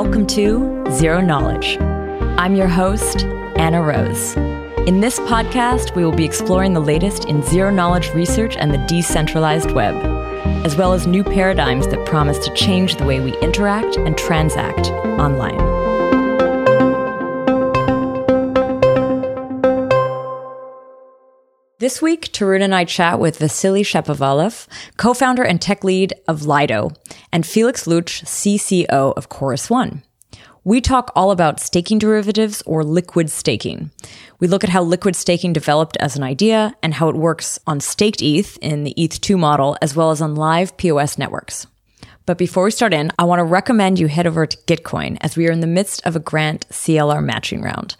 [0.00, 1.76] Welcome to Zero Knowledge.
[2.38, 3.24] I'm your host,
[3.56, 4.36] Anna Rose.
[4.86, 8.78] In this podcast, we will be exploring the latest in zero knowledge research and the
[8.86, 9.96] decentralized web,
[10.64, 14.86] as well as new paradigms that promise to change the way we interact and transact
[15.18, 15.58] online.
[21.80, 26.92] This week, Tarun and I chat with Vasily Shapovalov, co-founder and tech lead of Lido,
[27.32, 30.02] and Felix Lutsch, CCO of Chorus One.
[30.64, 33.90] We talk all about staking derivatives or liquid staking.
[34.38, 37.80] We look at how liquid staking developed as an idea and how it works on
[37.80, 41.66] staked ETH in the ETH2 model, as well as on live POS networks.
[42.26, 45.36] But before we start in, I want to recommend you head over to Gitcoin as
[45.36, 47.96] we are in the midst of a grant CLR matching round.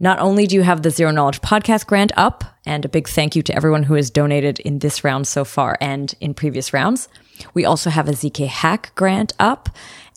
[0.00, 3.36] Not only do you have the Zero Knowledge Podcast grant up, and a big thank
[3.36, 7.08] you to everyone who has donated in this round so far and in previous rounds,
[7.54, 9.68] we also have a ZK Hack grant up.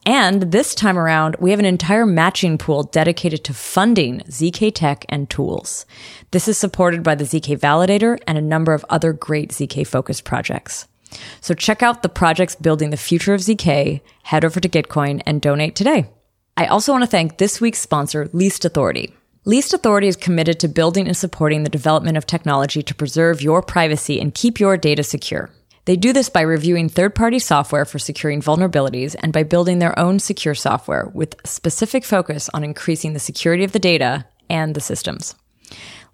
[0.06, 5.06] And this time around, we have an entire matching pool dedicated to funding ZK tech
[5.08, 5.86] and tools.
[6.32, 10.26] This is supported by the ZK Validator and a number of other great ZK focused
[10.26, 10.88] projects.
[11.42, 15.42] So check out the projects building the future of ZK, head over to Gitcoin and
[15.42, 16.10] donate today.
[16.58, 19.14] I also want to thank this week's sponsor, Least Authority.
[19.46, 23.62] Least Authority is committed to building and supporting the development of technology to preserve your
[23.62, 25.50] privacy and keep your data secure.
[25.86, 29.98] They do this by reviewing third party software for securing vulnerabilities and by building their
[30.00, 34.82] own secure software with specific focus on increasing the security of the data and the
[34.82, 35.36] systems.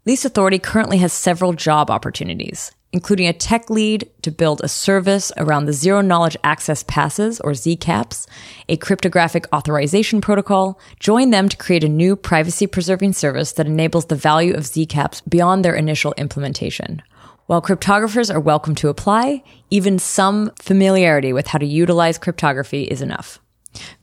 [0.06, 5.32] Least Authority currently has several job opportunities including a tech lead to build a service
[5.38, 8.28] around the zero knowledge access passes or ZCAPs,
[8.68, 10.80] a cryptographic authorization protocol.
[11.00, 15.22] Join them to create a new privacy preserving service that enables the value of ZCAPs
[15.30, 17.02] beyond their initial implementation.
[17.50, 23.02] While cryptographers are welcome to apply, even some familiarity with how to utilize cryptography is
[23.02, 23.40] enough.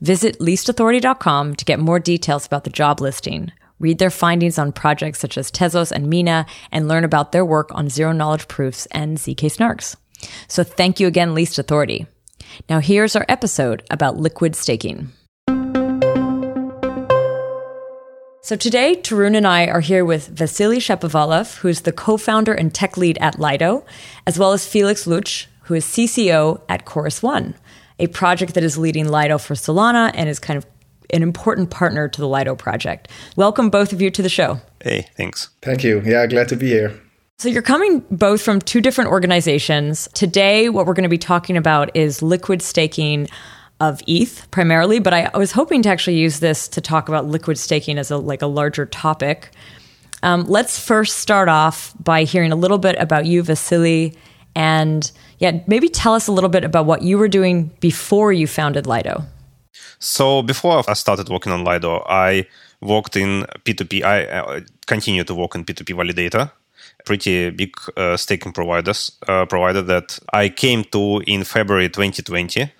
[0.01, 3.53] Visit leastauthority.com to get more details about the job listing.
[3.79, 7.69] Read their findings on projects such as Tezos and Mina and learn about their work
[7.73, 9.95] on zero knowledge proofs and ZK snarks.
[10.49, 12.05] So thank you again, Least Authority.
[12.69, 15.13] Now here's our episode about liquid staking.
[18.41, 22.73] So today, Tarun and I are here with Vasily Shapovalov, who is the co-founder and
[22.73, 23.83] tech lead at Lido,
[24.25, 27.55] as well as Felix Lutsch, who is CCO at Chorus One,
[27.99, 30.65] a project that is leading Lido for Solana and is kind of
[31.09, 33.09] an important partner to the Lido project.
[33.35, 34.61] Welcome both of you to the show.
[34.81, 35.49] Hey, thanks.
[35.61, 36.01] Thank you.
[36.05, 36.97] Yeah, glad to be here.
[37.39, 40.07] So you're coming both from two different organizations.
[40.13, 43.27] Today, what we're going to be talking about is liquid staking
[43.79, 47.57] of ETH primarily, but I was hoping to actually use this to talk about liquid
[47.57, 49.51] staking as a like a larger topic.
[50.23, 54.15] Um, let's first start off by hearing a little bit about you, Vasily,
[54.55, 58.47] and yeah, maybe tell us a little bit about what you were doing before you
[58.47, 59.23] founded Lido.
[59.99, 62.47] So before I started working on Lido, I
[62.81, 64.03] worked in P2P.
[64.03, 66.51] I uh, continue to work in P2P validator,
[67.05, 72.71] pretty big uh, staking providers uh, provider that I came to in February 2020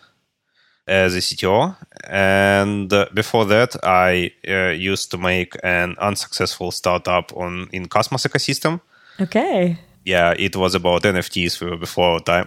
[0.87, 1.75] as a CTO.
[2.09, 8.25] And uh, before that, I uh, used to make an unsuccessful startup on in Cosmos
[8.25, 8.81] ecosystem.
[9.19, 9.77] Okay
[10.07, 12.45] yeah, it was about NFTs before time.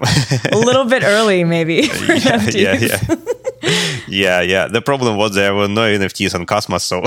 [0.50, 1.90] a little bit early, maybe.
[2.08, 3.00] yeah, yeah, yeah,
[4.08, 4.66] yeah, yeah.
[4.66, 7.02] The problem was there were no NFTs on Cosmos, so.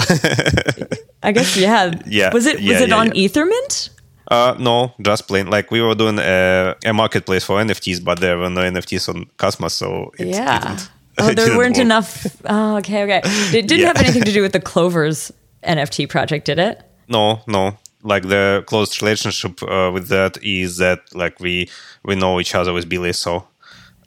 [1.23, 1.91] I guess yeah.
[2.05, 2.31] Yeah.
[2.31, 3.09] Was it was yeah, it yeah, on.
[3.09, 3.89] Ethermint?
[4.27, 5.49] Uh, no, just plain.
[5.49, 9.25] Like we were doing a, a, marketplace for NFTs, but there were no NFTs on
[9.37, 10.59] Cosmos, so it yeah.
[10.59, 10.89] didn't.
[11.19, 11.85] Oh, there weren't work.
[11.85, 12.25] enough.
[12.45, 13.21] Oh, okay, okay.
[13.57, 13.87] It didn't Yeah.
[13.87, 15.31] have anything to do with the Clovers
[15.63, 16.81] NFT project, did it?
[17.07, 17.77] No, no.
[18.03, 21.69] Like the close relationship uh, with that is that like we
[22.03, 23.47] we know each other with Billy, so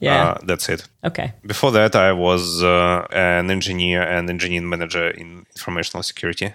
[0.01, 0.31] Yeah.
[0.31, 0.89] uh, that's it.
[1.05, 1.33] okay.
[1.47, 6.53] Before that, I was uh, an engineer and engineering manager in informational security.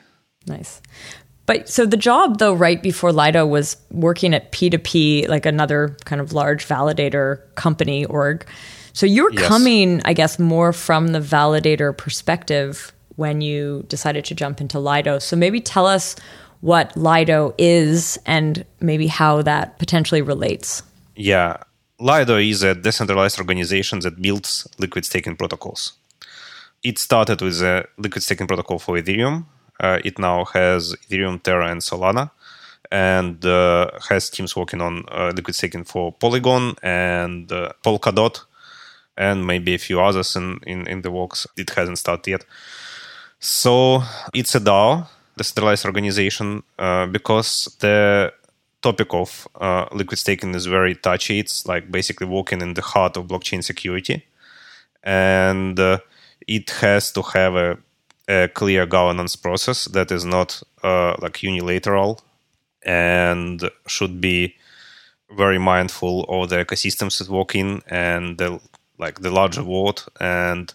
[0.47, 0.81] Nice.
[1.47, 6.21] But so the job though, right before Lido was working at P2P, like another kind
[6.21, 8.45] of large validator company org.
[8.93, 9.47] So you're Yes.
[9.47, 15.19] coming, I guess, more from the validator perspective when you decided to jump into Lido.
[15.19, 16.15] So maybe tell us
[16.61, 20.83] what Lido is and maybe how that potentially relates.
[21.15, 21.57] Yeah,
[21.99, 25.93] Lido is a decentralized organization that builds liquid staking protocols.
[26.83, 29.45] It started with a liquid staking protocol for Ethereum.
[29.79, 32.31] Uh, it now has Ethereum, Terra, and Solana,
[32.91, 38.41] and uh, has teams working on uh, liquid staking for Polygon and uh, Polkadot,
[39.21, 41.45] and maybe a few others in, in, in the works.
[41.55, 42.45] It hasn't started yet.
[43.39, 44.03] So
[44.33, 45.07] it's a DAO,
[45.37, 48.33] decentralized organization, uh, because the
[48.81, 51.37] topic of uh, liquid staking is very touchy.
[51.39, 54.25] It's like basically walking in the heart of blockchain security,
[55.03, 55.99] and uh,
[56.47, 57.77] it has to have a
[58.27, 62.21] a clear governance process that is not uh, like unilateral
[62.83, 64.55] and should be
[65.35, 68.59] very mindful of the ecosystems that walk in and the
[69.01, 70.73] like the larger world and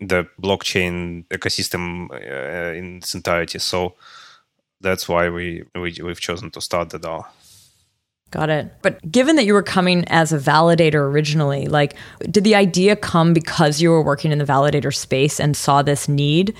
[0.00, 3.58] the blockchain ecosystem uh, in its entirety.
[3.58, 3.94] So
[4.80, 7.26] that's why we, we we've chosen to start the DAO.
[8.30, 8.72] Got it.
[8.80, 11.96] But given that you were coming as a validator originally, like
[12.30, 16.08] did the idea come because you were working in the validator space and saw this
[16.08, 16.54] need?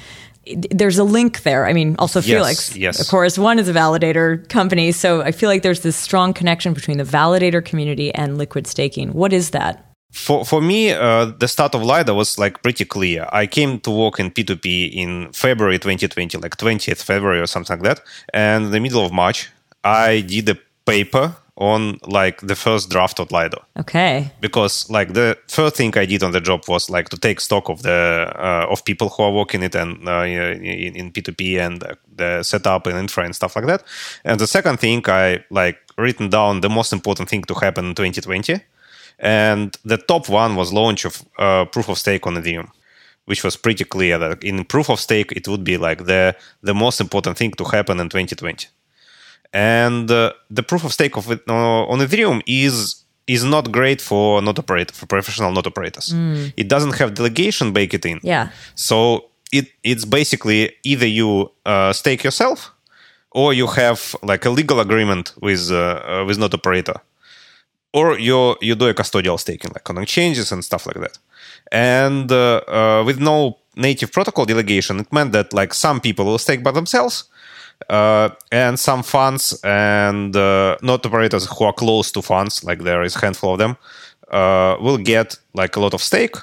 [0.71, 1.67] There's a link there.
[1.67, 3.01] I mean, also Felix, yes, yes.
[3.01, 4.91] of course, one is a validator company.
[4.91, 9.13] So I feel like there's this strong connection between the validator community and liquid staking.
[9.13, 9.90] What is that?
[10.13, 13.29] For for me, uh, the start of Lido was like pretty clear.
[13.33, 17.85] I came to work in P2P in February 2020, like 20th February or something like
[17.85, 18.05] that.
[18.35, 19.51] And in the middle of March,
[19.85, 23.63] I did a paper on like the first draft of Lido.
[23.79, 24.33] Okay.
[24.41, 27.69] Because like the first thing I did on the job was like to take stock
[27.69, 31.85] of the uh, of people who are working it and uh, in, in P2P and
[32.17, 33.85] the setup and infra and stuff like that.
[34.25, 37.95] And the second thing I like written down the most important thing to happen in
[37.95, 38.61] 2020.
[39.21, 42.71] And the top one was launch of uh, proof of stake on Ethereum
[43.27, 46.75] which was pretty clear that in proof of stake it would be like the the
[46.75, 48.67] most important thing to happen in 2020
[49.53, 51.35] and uh, the proof of stake of uh,
[51.93, 56.13] on Ethereum is is not great for node operator for professional node operators.
[56.13, 56.53] Mm.
[56.57, 58.21] It doesn't have delegation baked in.
[58.23, 58.51] Yeah.
[58.75, 62.73] So it it's basically either you uh, stake yourself
[63.33, 66.97] or you have like a legal agreement with uh, uh with node operator,
[67.93, 71.19] or you you do a custodial staking like on exchanges and stuff like that.
[71.73, 76.63] And uh, with no native protocol delegation, it meant that like some people will stake
[76.63, 77.25] by themselves
[77.89, 83.03] uh, and some funds and uh, node operators who are close to funds, like there
[83.03, 83.77] is a handful of them,
[84.31, 86.37] uh, will get like a lot of stake.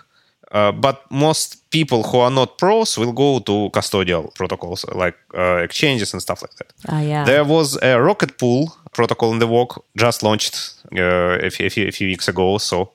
[0.51, 5.57] Uh, but most people who are not pros will go to custodial protocols like uh,
[5.57, 6.93] exchanges and stuff like that.
[6.93, 7.23] Uh, yeah.
[7.23, 10.55] There was a Rocket Pool protocol in the work just launched
[10.95, 12.57] uh, a, few, a, few, weeks ago.
[12.57, 12.91] So,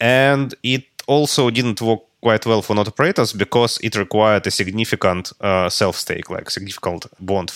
[0.00, 5.32] and it also didn't work quite well for node operators because it required a significant
[5.40, 7.52] uh, self stake, like significant bond,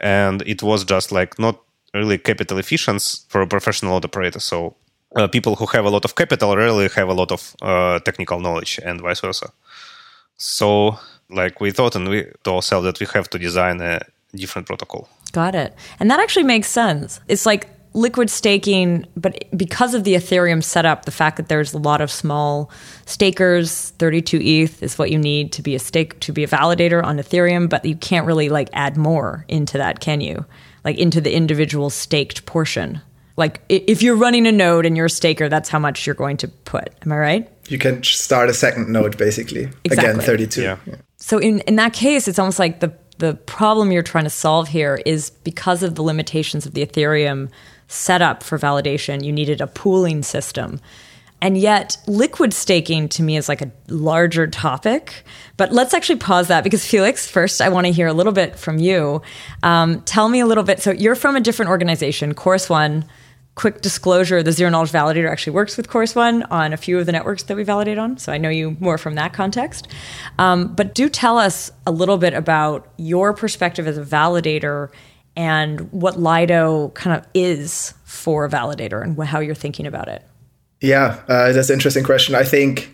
[0.00, 1.60] and it was just like not
[1.94, 4.40] really capital efficient for a professional node operator.
[4.40, 4.74] So
[5.16, 8.40] uh, people who have a lot of capital rarely have a lot of uh, technical
[8.40, 9.52] knowledge, and vice versa.
[10.38, 10.98] So
[11.28, 14.00] like we thought and we to ourselves that we have to design a
[14.34, 15.08] different protocol.
[15.32, 15.74] Got it.
[16.00, 17.20] And that actually makes sense.
[17.28, 21.78] It's like liquid staking, but because of the Ethereum setup, the fact that there's a
[21.78, 22.70] lot of small
[23.06, 27.02] stakers, 32 ETH is what you need to be a stake to be a validator
[27.02, 30.44] on Ethereum, but you can't really like add more into that, can you?
[30.84, 33.00] Like into the individual staked portion.
[33.36, 36.36] Like if you're running a node and you're a staker, that's how much you're going
[36.38, 36.92] to put.
[37.04, 37.57] Am I right?
[37.68, 39.68] You can start a second node basically.
[39.84, 40.10] Exactly.
[40.10, 40.62] Again, 32.
[40.62, 40.76] Yeah.
[40.86, 40.94] yeah.
[41.16, 44.68] So in, in that case, it's almost like the the problem you're trying to solve
[44.68, 47.50] here is because of the limitations of the Ethereum
[47.88, 50.80] setup for validation, you needed a pooling system.
[51.40, 55.24] And yet, liquid staking to me is like a larger topic.
[55.56, 58.56] But let's actually pause that because, Felix, first, I want to hear a little bit
[58.56, 59.22] from you.
[59.62, 60.80] Um, tell me a little bit.
[60.80, 63.04] So, you're from a different organization, Chorus One.
[63.58, 67.06] Quick disclosure the Zero Knowledge Validator actually works with Chorus One on a few of
[67.06, 68.16] the networks that we validate on.
[68.16, 69.88] So, I know you more from that context.
[70.38, 74.90] Um, but do tell us a little bit about your perspective as a validator
[75.34, 80.24] and what Lido kind of is for a validator and how you're thinking about it.
[80.80, 82.34] Yeah, uh, that's an interesting question.
[82.34, 82.92] I think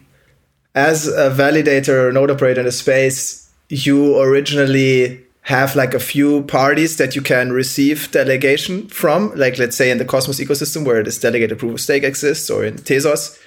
[0.74, 6.42] as a validator or node operator in the space, you originally have like a few
[6.44, 11.02] parties that you can receive delegation from, like let's say in the Cosmos ecosystem where
[11.02, 13.38] this delegated proof of stake exists, or in Tezos.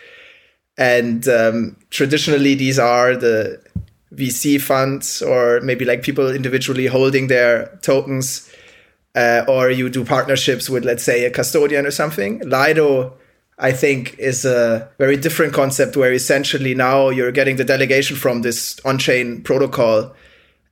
[0.77, 3.60] And um, traditionally, these are the
[4.13, 8.50] VC funds or maybe like people individually holding their tokens
[9.16, 12.39] uh, or you do partnerships with, let's say, a custodian or something.
[12.48, 13.18] Lido,
[13.58, 18.44] I think, is a very different concept where essentially now you're getting the delegation from
[18.44, 20.13] this on chain protocol.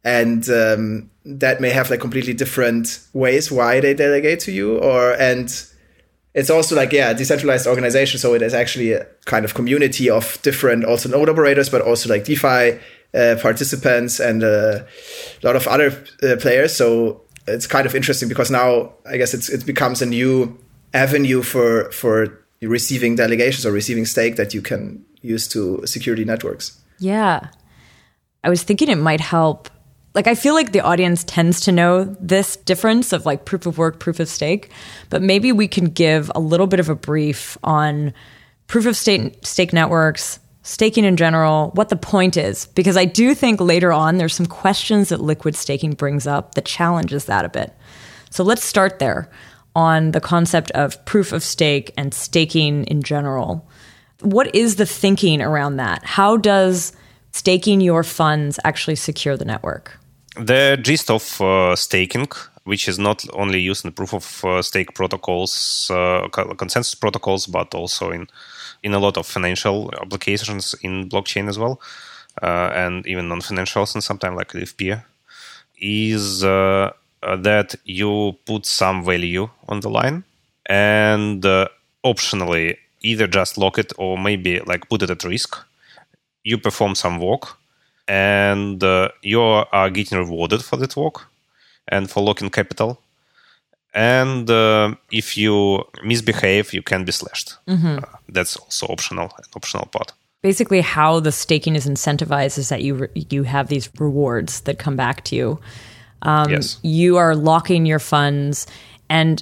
[0.06, 5.14] And um, that may have like completely different ways why they delegate to you, or
[5.14, 5.50] and
[6.34, 8.20] it's also like yeah, decentralized organization.
[8.20, 12.08] So it is actually a kind of community of different also node operators, but also
[12.08, 12.80] like DeFi
[13.16, 14.86] uh, participants and a
[15.42, 16.76] lot of other uh, players.
[16.76, 20.58] So it's kind of interesting because now I guess it's it becomes a new
[20.94, 26.80] avenue for for receiving delegations or receiving stake that you can use to security networks.
[27.00, 27.50] Yeah.
[28.44, 29.70] I was thinking it might help.
[30.16, 33.78] Like, I feel like the audience tends to know this difference of like proof of
[33.78, 34.72] work, proof of stake,
[35.10, 38.14] but maybe we can give a little bit of a brief on
[38.68, 43.36] proof of stake, stake networks, staking in general, what the point is, because I do
[43.36, 47.50] think later on there's some questions that liquid staking brings up that challenges that a
[47.50, 47.74] bit.
[48.32, 49.30] So let's start there
[49.76, 53.70] on the concept of proof of stake and staking in general.
[54.22, 56.06] What is the thinking around that?
[56.06, 56.94] How does
[57.34, 60.00] staking your funds actually secure the network?
[60.38, 62.28] The gist of uh, staking,
[62.66, 67.74] which is not only used in proof of uh, stake protocols, uh, consensus protocols, but
[67.74, 68.28] also in
[68.84, 71.80] in a lot of financial applications in blockchain as well,
[72.44, 75.02] uh, and even non-financials and sometimes like LFP,
[75.80, 80.24] is uh, that you put some value on the line
[80.68, 81.44] and
[82.04, 85.56] optionally either just lock it or maybe like put it at risk.
[86.44, 87.58] You perform some work
[88.08, 91.28] and uh, you are getting rewarded for that work
[91.88, 93.00] and for locking capital.
[93.94, 97.56] And uh, if you misbehave, you can be slashed.
[97.68, 98.00] Mm-hmm.
[98.00, 100.12] Uh, that's also optional, an optional part.
[100.42, 104.78] Basically, how the staking is incentivized is that you re- you have these rewards that
[104.78, 105.60] come back to you.
[106.22, 106.78] Um, yes.
[106.84, 108.68] You are locking your funds,
[109.10, 109.42] and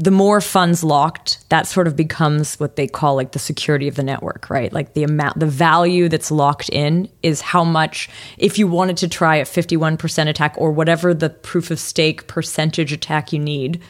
[0.00, 3.94] the more funds locked, that sort of becomes what they call like the security of
[3.94, 4.72] the network, right?
[4.72, 9.08] Like the amount, the value that's locked in is how much, if you wanted to
[9.08, 13.80] try a 51% attack or whatever the proof of stake percentage attack you need,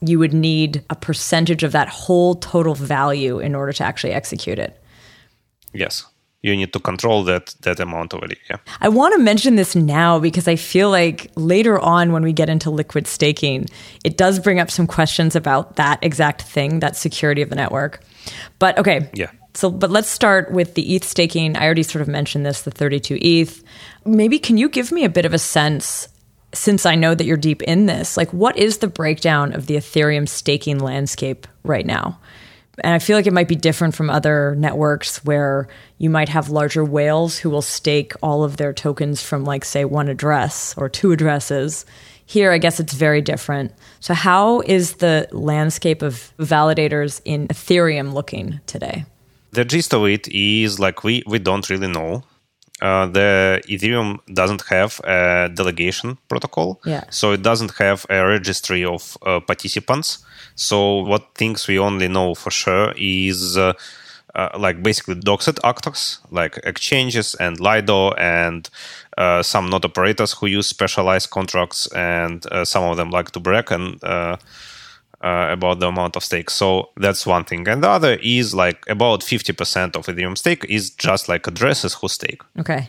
[0.00, 4.58] you would need a percentage of that whole total value in order to actually execute
[4.58, 4.82] it.
[5.72, 6.06] Yes
[6.44, 8.38] you need to control that that amount of it.
[8.50, 8.58] Yeah.
[8.82, 12.50] I want to mention this now because I feel like later on when we get
[12.50, 13.66] into liquid staking,
[14.04, 18.04] it does bring up some questions about that exact thing, that security of the network.
[18.58, 19.08] But okay.
[19.14, 19.30] Yeah.
[19.54, 21.56] So, but let's start with the ETH staking.
[21.56, 23.62] I already sort of mentioned this, the 32 ETH.
[24.04, 26.08] Maybe can you give me a bit of a sense
[26.52, 29.76] since I know that you're deep in this, like what is the breakdown of the
[29.76, 32.18] Ethereum staking landscape right now?
[32.82, 36.48] And I feel like it might be different from other networks where you might have
[36.48, 40.88] larger whales who will stake all of their tokens from, like, say, one address or
[40.88, 41.86] two addresses.
[42.26, 43.72] Here, I guess it's very different.
[44.00, 49.04] So, how is the landscape of validators in Ethereum looking today?
[49.52, 52.24] The gist of it is like we, we don't really know.
[52.82, 57.04] Uh, the Ethereum doesn't have a delegation protocol, yeah.
[57.08, 60.24] so it doesn't have a registry of uh, participants.
[60.56, 63.74] So what things we only know for sure is uh,
[64.34, 68.68] uh, like basically doxed actors like exchanges and Lido and
[69.16, 73.40] uh, some node operators who use specialized contracts and uh, some of them like to
[73.40, 74.02] break and
[75.24, 76.50] uh, uh, about the amount of stake.
[76.50, 77.66] So that's one thing.
[77.68, 82.08] And the other is like about 50% of Ethereum stake is just like addresses who
[82.08, 82.42] stake.
[82.58, 82.88] Okay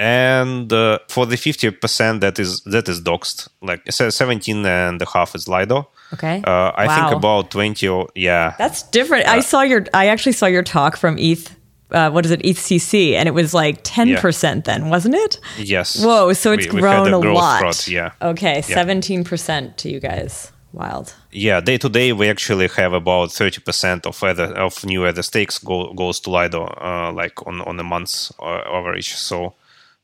[0.00, 5.34] and uh, for the 50% that is that is doxed like 17 and a half
[5.34, 6.94] is lido okay uh, i wow.
[6.94, 10.62] think about 20 or yeah that's different uh, i saw your i actually saw your
[10.62, 11.56] talk from eth
[11.90, 14.60] uh, what is it ethcc and it was like 10% yeah.
[14.60, 18.84] then wasn't it yes whoa so it's we, grown a lot growth, yeah okay yeah.
[18.84, 24.22] 17% to you guys wild yeah day to day we actually have about 30% of
[24.22, 28.32] other of new other stakes go, goes to lido uh, like on on a month's
[28.40, 29.54] uh, average so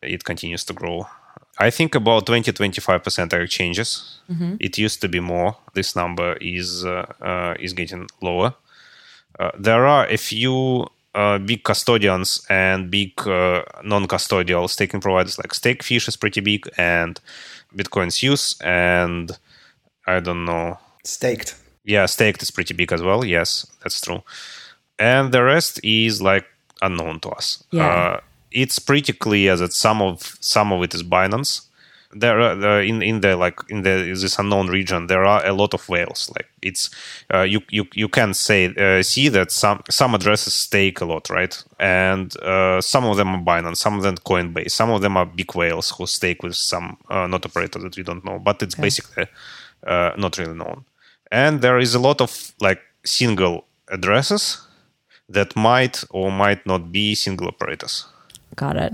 [0.05, 1.07] it continues to grow.
[1.59, 4.21] I think about 20 25% are changes.
[4.31, 4.57] Mm-hmm.
[4.61, 5.57] It used to be more.
[5.75, 8.55] This number is uh, uh, is getting lower.
[9.39, 15.55] Uh, there are a few uh, big custodians and big uh, non-custodial staking providers like
[15.55, 17.21] Stakefish is pretty big and
[17.75, 19.39] Bitcoin Suisse and
[20.07, 20.79] I don't know.
[21.05, 21.57] Staked.
[21.85, 23.25] Yeah, staked is pretty big as well.
[23.25, 24.23] Yes, that's true.
[24.99, 26.47] And the rest is like
[26.83, 27.63] unknown to us.
[27.71, 28.21] Yeah uh,
[28.55, 31.67] it's pretty clear that some of some of it is Binance.
[32.17, 35.53] There, are, there in in the like in the this unknown region, there are a
[35.53, 36.31] lot of whales.
[36.37, 36.89] Like it's
[37.35, 41.29] uh, you you you can say uh, see that some some addresses stake a lot,
[41.29, 41.61] right?
[41.81, 45.27] And uh, some of them are Binance, some of them Coinbase, some of them are
[45.27, 48.77] big whales who stake with some uh, not operator that we don't know, but it's
[48.77, 48.83] okay.
[48.83, 49.27] basically
[49.87, 50.85] uh, not really known.
[51.31, 54.61] And there is a lot of like single addresses
[55.29, 58.07] that might or might not be single operators.
[58.57, 58.93] Got it.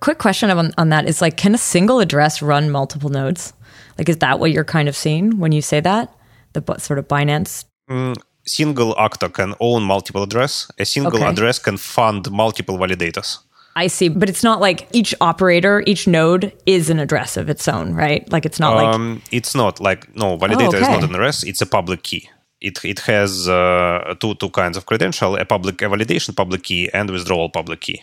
[0.00, 3.52] Quick question on, on that is like, can a single address run multiple nodes?
[3.98, 6.14] Like, is that what you're kind of seeing when you say that?
[6.52, 7.64] The sort of Binance?
[7.88, 10.70] Mm, single actor can own multiple address.
[10.78, 11.26] A single okay.
[11.26, 13.38] address can fund multiple validators.
[13.74, 17.66] I see, but it's not like each operator, each node is an address of its
[17.68, 18.30] own, right?
[18.30, 20.78] Like it's not um, like it's not like no validator oh, okay.
[20.78, 22.28] is not an address; it's a public key.
[22.60, 26.90] It it has uh, two two kinds of credential: a public a validation public key
[26.92, 28.02] and withdrawal public key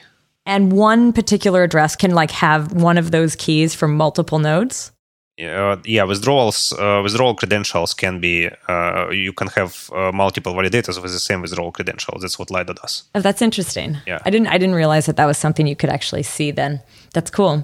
[0.50, 4.92] and one particular address can like have one of those keys from multiple nodes?
[5.41, 11.01] Uh, yeah, withdrawals, uh, withdrawal credentials can be, uh, you can have uh, multiple validators
[11.01, 12.17] with the same withdrawal credential.
[12.19, 13.03] That's what Lido does.
[13.15, 13.98] Oh, that's interesting.
[14.05, 14.19] Yeah.
[14.25, 16.81] I didn't I didn't realize that that was something you could actually see then.
[17.13, 17.63] That's cool.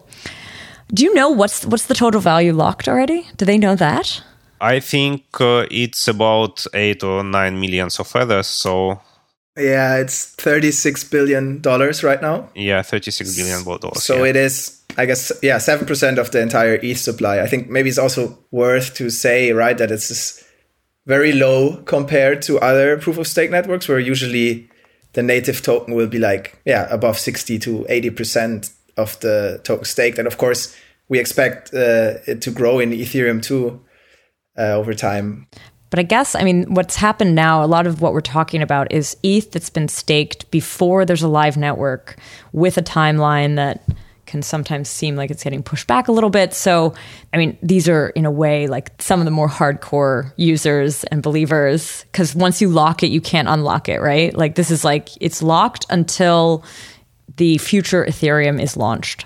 [0.94, 3.27] Do you know what's what's the total value locked already?
[3.38, 4.24] Do they know that?
[4.62, 8.48] I think uh, it's about eight or nine millions of ethers.
[8.48, 9.01] So
[9.58, 12.50] Yeah, it's thirty-six billion dollars right now.
[12.55, 14.03] yeah, thirty-six billion dollars.
[14.03, 14.29] So yeah.
[14.29, 17.40] it is, I guess, yeah, seven percent of the entire ETH supply.
[17.40, 20.44] I think maybe it's also worth to say, right, that it's
[21.06, 24.70] very low compared to other proof of stake networks, where usually
[25.14, 29.86] the native token will be like, yeah, above sixty to eighty percent of the token
[29.86, 30.75] staked, and of course
[31.10, 33.82] we expect uh, it to grow in Ethereum too
[34.58, 35.48] uh, over time.
[35.92, 38.92] But I guess, I mean, what's happened now, a lot of what we're talking about
[38.92, 42.18] is ETH that's been staked before there's a live network
[42.52, 43.86] with a timeline that
[44.36, 46.54] can sometimes seem like it's getting pushed back a little bit.
[46.54, 46.94] So,
[47.34, 51.24] I mean, these are in a way like some of the more hardcore users and
[51.24, 54.36] believers, because once you lock it, you can't unlock it, right?
[54.36, 56.65] Like, this is like, it's locked until
[57.38, 59.25] the future Ethereum is launched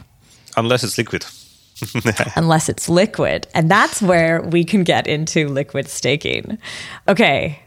[0.56, 1.25] unless it's liquid.
[2.36, 3.48] unless it's liquid.
[3.56, 6.60] And that's where we can get into liquid staking.
[7.08, 7.60] Okay.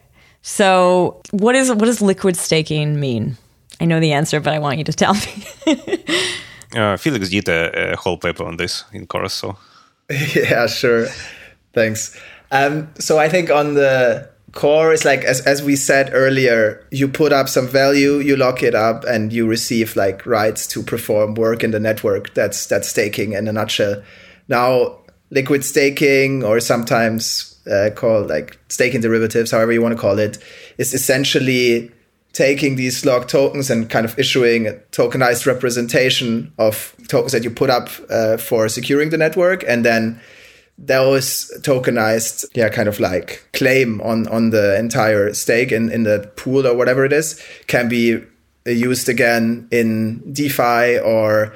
[0.42, 3.36] So, what is what does liquid staking mean?
[3.80, 5.46] I know the answer, but I want you to tell me.
[6.74, 9.56] Uh, Felix did a, a whole paper on this in course, so
[10.34, 11.06] yeah, sure.
[11.72, 12.18] Thanks.
[12.50, 17.08] Um, so I think on the core is like as as we said earlier, you
[17.08, 21.34] put up some value, you lock it up, and you receive like rights to perform
[21.34, 22.34] work in the network.
[22.34, 24.02] That's that's staking in a nutshell.
[24.48, 24.98] Now,
[25.30, 30.38] liquid staking, or sometimes uh, called like staking derivatives, however you want to call it,
[30.78, 31.90] is essentially
[32.32, 37.50] taking these locked tokens and kind of issuing a tokenized representation of tokens that you
[37.50, 40.20] put up uh, for securing the network, and then
[40.78, 46.30] those tokenized, yeah, kind of like claim on on the entire stake in in the
[46.36, 48.22] pool or whatever it is can be
[48.64, 51.54] used again in DeFi or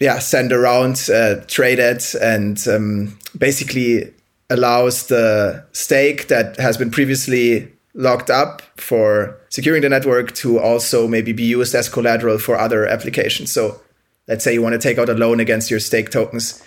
[0.00, 1.44] yeah, send around, uh,
[1.78, 4.12] it, and um, basically
[4.48, 11.08] allows the stake that has been previously locked up for securing the network to also
[11.08, 13.52] maybe be used as collateral for other applications.
[13.52, 13.80] So
[14.28, 16.62] let's say you want to take out a loan against your stake tokens.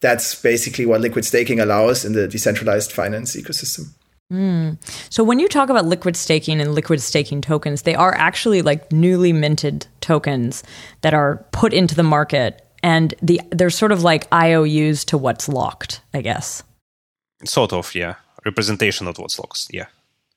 [0.00, 3.94] That's basically what liquid staking allows in the decentralized finance ecosystem.
[4.30, 4.72] Hmm.
[5.10, 8.90] so, when you talk about liquid staking and liquid staking tokens, they are actually like
[8.90, 10.62] newly minted tokens
[11.02, 15.46] that are put into the market and the they're sort of like IOUs to what's
[15.46, 16.62] locked, I guess.
[17.44, 18.14] sort of, yeah,
[18.46, 19.66] representation of what's locked.
[19.70, 19.86] Yeah.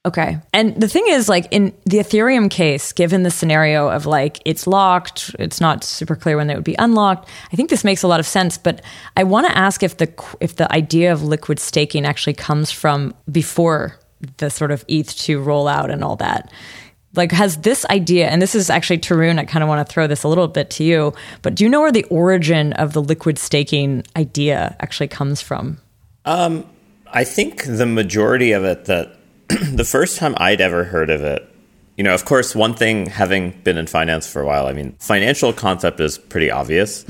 [0.08, 0.40] Okay.
[0.54, 4.66] And the thing is, like in the Ethereum case, given the scenario of like it's
[4.66, 7.28] locked, it's not super clear when it would be unlocked.
[7.52, 8.58] I think this makes a lot of sense.
[8.58, 8.82] But
[9.18, 13.14] I want to ask if the if the idea of liquid staking actually comes from
[13.30, 14.00] before
[14.38, 16.54] the sort of ETH two rollout and all that.
[17.14, 20.08] Like, has this idea, and this is actually Tarun, I kind of want to throw
[20.08, 23.02] this a little bit to you, but do you know where the origin of the
[23.02, 25.80] liquid staking idea actually comes from?
[26.26, 26.64] Um,
[27.12, 29.17] I think the majority of it that
[29.74, 31.48] the first time I'd ever heard of it,
[31.96, 34.96] you know, of course, one thing having been in finance for a while, I mean,
[35.00, 37.04] financial concept is pretty obvious.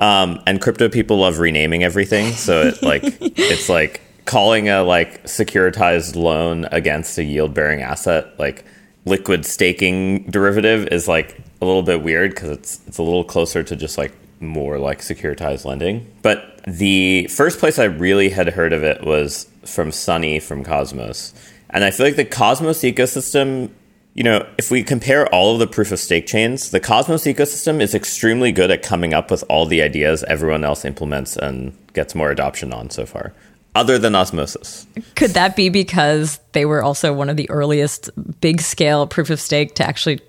[0.00, 2.32] Um, and crypto people love renaming everything.
[2.32, 8.38] So it like it's like calling a like securitized loan against a yield bearing asset
[8.38, 8.64] like
[9.04, 13.62] liquid staking derivative is like a little bit weird because it's it's a little closer
[13.62, 16.10] to just like more like securitized lending.
[16.22, 21.34] But the first place I really had heard of it was from Sunny from Cosmos.
[21.70, 23.70] And I feel like the Cosmos ecosystem,
[24.14, 27.80] you know, if we compare all of the proof of stake chains, the Cosmos ecosystem
[27.80, 32.14] is extremely good at coming up with all the ideas everyone else implements and gets
[32.14, 33.32] more adoption on so far,
[33.74, 34.86] other than Osmosis.
[35.14, 39.40] Could that be because they were also one of the earliest big scale proof of
[39.40, 40.20] stake to actually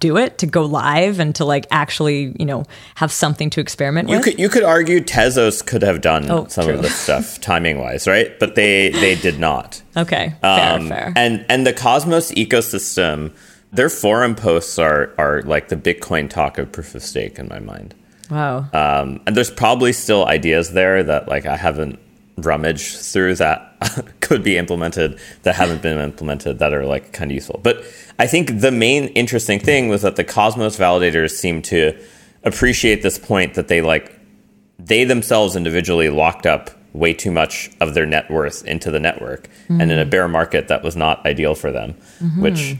[0.00, 2.64] do it, to go live and to like actually, you know,
[2.96, 4.24] have something to experiment You with?
[4.24, 6.74] could you could argue Tezos could have done Oh, some true.
[6.74, 8.38] of this stuff timing wise, right?
[8.38, 9.82] But they they did not.
[9.96, 11.12] okay, fair, Um, fair.
[11.16, 13.32] And and the Cosmos ecosystem,
[13.72, 17.58] their forum posts are are like the Bitcoin talk of proof of stake in my
[17.58, 17.94] mind.
[18.30, 18.66] wow.
[18.72, 21.98] Um, and there's probably still ideas there that like I haven't
[22.44, 27.34] rummaged through that could be implemented that haven't been implemented that are like kind of
[27.34, 27.60] useful.
[27.62, 27.84] But
[28.18, 31.98] I think the main interesting thing was that the Cosmos validators seem to
[32.44, 34.18] appreciate this point that they like
[34.78, 39.48] they themselves individually locked up way too much of their net worth into the network
[39.68, 41.94] and in a bear market that was not ideal for them
[42.38, 42.76] which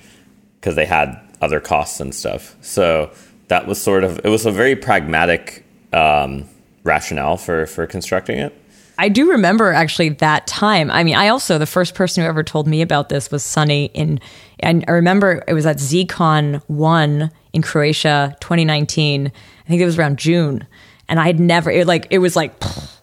[0.60, 2.56] because they had other costs and stuff.
[2.62, 3.10] So
[3.48, 6.48] that was sort of it was a very pragmatic um,
[6.84, 8.54] rationale for for constructing it
[9.00, 10.90] I do remember actually that time.
[10.90, 13.86] I mean, I also the first person who ever told me about this was Sunny
[13.94, 14.20] in
[14.58, 19.28] and I remember it was at ZCon 1 in Croatia 2019.
[19.28, 20.66] I think it was around June.
[21.08, 22.52] And I had never it like it was like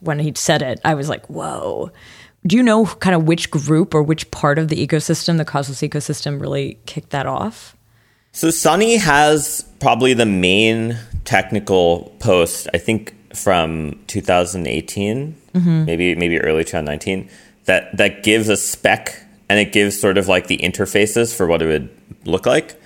[0.02, 1.92] when he said it, I was like, "Whoa."
[2.46, 5.80] Do you know kind of which group or which part of the ecosystem, the Cosmos
[5.80, 7.76] ecosystem really kicked that off?
[8.34, 15.86] So Sunny has probably the main technical post, I think from 2018, mm-hmm.
[15.86, 17.30] maybe maybe early 2019,
[17.66, 21.62] that that gives a spec and it gives sort of like the interfaces for what
[21.62, 21.90] it would
[22.26, 22.80] look like.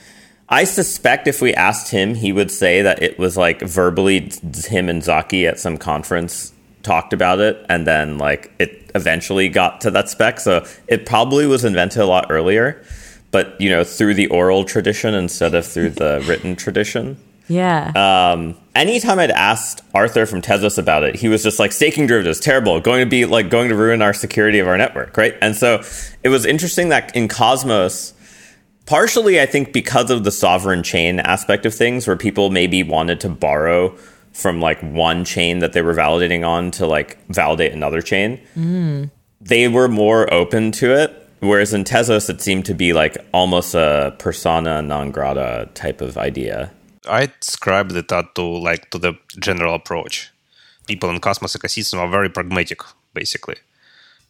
[0.50, 4.32] I suspect if we asked him, he would say that it was like verbally
[4.66, 9.82] him and Zaki at some conference talked about it, and then like it eventually got
[9.82, 10.40] to that spec.
[10.40, 12.84] So it probably was invented a lot earlier,
[13.32, 17.18] but you know through the oral tradition instead of through the written tradition.
[17.50, 17.92] Yeah.
[18.34, 22.40] Um, anytime I'd asked Arthur from Tezos about it, he was just like, staking derivatives,
[22.40, 25.36] terrible, going to be like going to ruin our security of our network, right?
[25.42, 25.82] And so
[26.24, 28.14] it was interesting that in Cosmos,
[28.86, 33.20] partially I think because of the sovereign chain aspect of things, where people maybe wanted
[33.22, 33.98] to borrow
[34.32, 39.10] from like one chain that they were validating on to like validate another chain, mm.
[39.42, 41.16] they were more open to it.
[41.42, 46.18] Whereas in Tezos, it seemed to be like almost a persona non grata type of
[46.18, 46.72] idea.
[47.10, 50.32] I described it to like to the general approach.
[50.88, 52.82] People in Cosmos ecosystem are very pragmatic,
[53.14, 53.58] basically.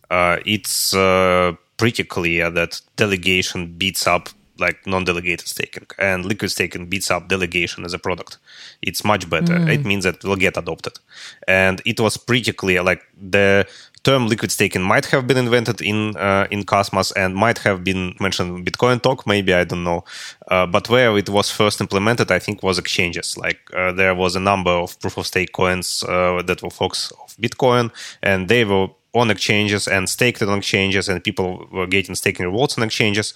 [0.10, 6.88] Uh, it's uh, pretty clear that delegation beats up like non-delegated staking and liquid staking
[6.88, 8.38] beats up delegation as a product
[8.82, 9.74] it's much better mm.
[9.74, 11.00] it means that it will get adopted
[11.48, 13.66] and it was pretty clear like the
[14.04, 18.16] term liquid staking might have been invented in uh, in Cosmos and might have been
[18.20, 20.04] mentioned in Bitcoin talk, maybe I don't know.
[20.48, 23.38] Uh, but where it was first implemented, I think, was exchanges.
[23.38, 27.12] Like uh, there was a number of proof of stake coins uh, that were forks
[27.24, 32.16] of Bitcoin, and they were on exchanges and staked on exchanges, and people were getting
[32.16, 33.34] staking rewards on exchanges,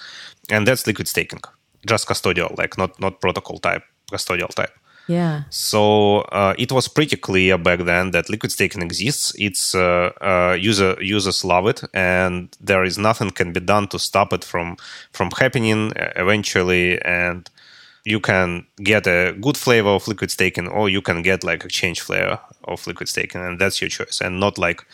[0.49, 1.41] and that's liquid staking,
[1.85, 4.71] just custodial, like not not protocol type, custodial type.
[5.07, 5.43] Yeah.
[5.49, 9.33] So uh, it was pretty clear back then that liquid staking exists.
[9.37, 13.99] It's uh, uh, user users love it, and there is nothing can be done to
[13.99, 14.77] stop it from
[15.11, 17.01] from happening eventually.
[17.01, 17.49] And
[18.05, 21.99] you can get a good flavor of liquid staking, or you can get like exchange
[21.99, 24.85] flavor of liquid staking, and that's your choice, and not like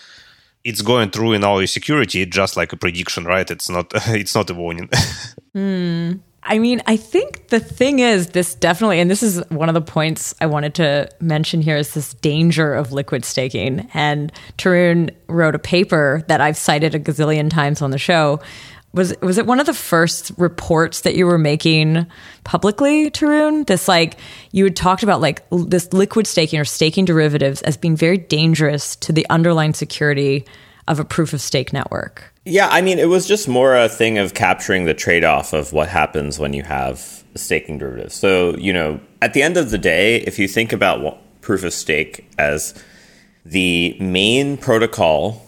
[0.64, 2.26] it's going through in all your security.
[2.26, 3.50] Just like a prediction, right?
[3.50, 4.88] It's not it's not a warning.
[5.56, 6.20] mm.
[6.44, 9.82] I mean, I think the thing is, this definitely, and this is one of the
[9.82, 13.90] points I wanted to mention here is this danger of liquid staking.
[13.94, 18.40] And Tarun wrote a paper that I've cited a gazillion times on the show.
[18.94, 22.08] Was was it one of the first reports that you were making
[22.44, 23.68] publicly, Tarun?
[23.68, 24.18] This like
[24.52, 28.96] you had talked about like this liquid staking or staking derivatives as being very dangerous
[28.96, 30.46] to the underlying security
[30.90, 32.34] of a proof of stake network.
[32.46, 35.72] Yeah, I mean, it was just more a thing of capturing the trade off of
[35.72, 38.12] what happens when you have staking derivative.
[38.12, 41.74] So, you know, at the end of the day, if you think about proof of
[41.74, 42.74] stake as
[43.46, 45.46] the main protocol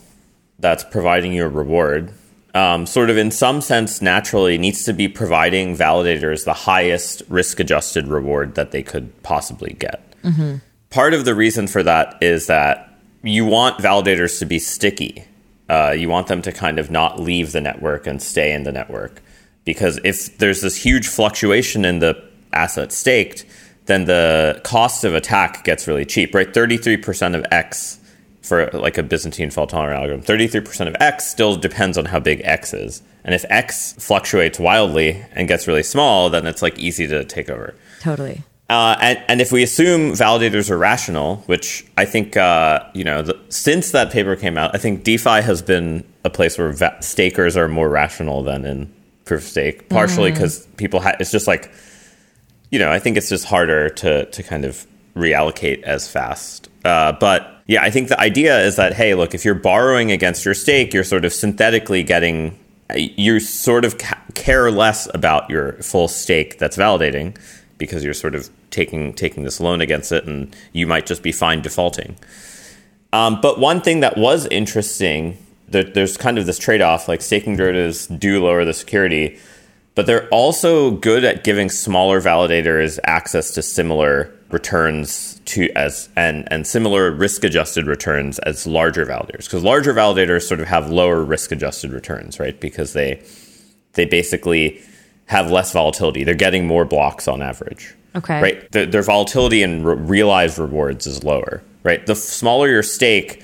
[0.59, 2.13] that's providing you a reward,
[2.53, 7.59] um, sort of in some sense, naturally needs to be providing validators the highest risk
[7.59, 10.03] adjusted reward that they could possibly get.
[10.21, 10.57] Mm-hmm.
[10.91, 15.25] Part of the reason for that is that you want validators to be sticky
[15.71, 18.73] uh, you want them to kind of not leave the network and stay in the
[18.73, 19.21] network.
[19.63, 23.45] Because if there's this huge fluctuation in the asset staked,
[23.85, 26.51] then the cost of attack gets really cheap, right?
[26.53, 27.99] 33% of X
[28.41, 32.41] for like a Byzantine fault tolerant algorithm, 33% of X still depends on how big
[32.43, 33.01] X is.
[33.23, 37.49] And if X fluctuates wildly and gets really small, then it's like easy to take
[37.49, 37.75] over.
[38.01, 38.43] Totally.
[38.71, 43.21] Uh, and, and, if we assume validators are rational, which I think, uh, you know,
[43.21, 46.95] the, since that paper came out, I think DeFi has been a place where va-
[47.01, 48.93] stakers are more rational than in
[49.25, 50.77] proof of stake, partially because mm.
[50.77, 51.69] people, ha- it's just like,
[52.69, 56.69] you know, I think it's just harder to, to kind of reallocate as fast.
[56.85, 60.45] Uh, but yeah, I think the idea is that, hey, look, if you're borrowing against
[60.45, 62.57] your stake, you're sort of synthetically getting,
[62.95, 67.37] you sort of ca- care less about your full stake that's validating
[67.77, 71.31] because you're sort of taking taking this loan against it, and you might just be
[71.31, 72.17] fine defaulting.
[73.13, 77.07] Um, but one thing that was interesting, there, there's kind of this trade off.
[77.07, 79.37] Like staking derivatives do lower the security,
[79.95, 86.47] but they're also good at giving smaller validators access to similar returns to as and
[86.51, 91.23] and similar risk adjusted returns as larger validators because larger validators sort of have lower
[91.23, 93.23] risk adjusted returns right because they
[93.93, 94.81] they basically
[95.27, 98.41] have less volatility they're getting more blocks on average Okay.
[98.41, 98.71] Right.
[98.71, 101.63] The, their volatility and re- realized rewards is lower.
[101.83, 102.05] Right.
[102.05, 103.43] The f- smaller your stake,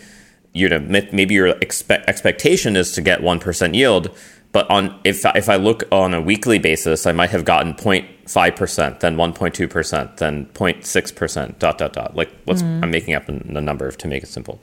[0.57, 4.09] you know maybe your expect, expectation is to get 1% yield
[4.51, 8.99] but on if if I look on a weekly basis I might have gotten 0.5%
[8.99, 12.83] then 1.2% then 0.6% dot dot dot like what's mm.
[12.83, 14.59] I'm making up a, number to make it simple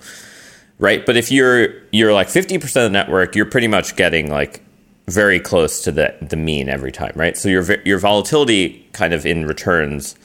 [0.79, 4.64] right but if you're you're like 50% of the network you're pretty much getting like
[5.07, 9.27] very close to the the mean every time right so your your volatility kind of
[9.27, 10.17] in returns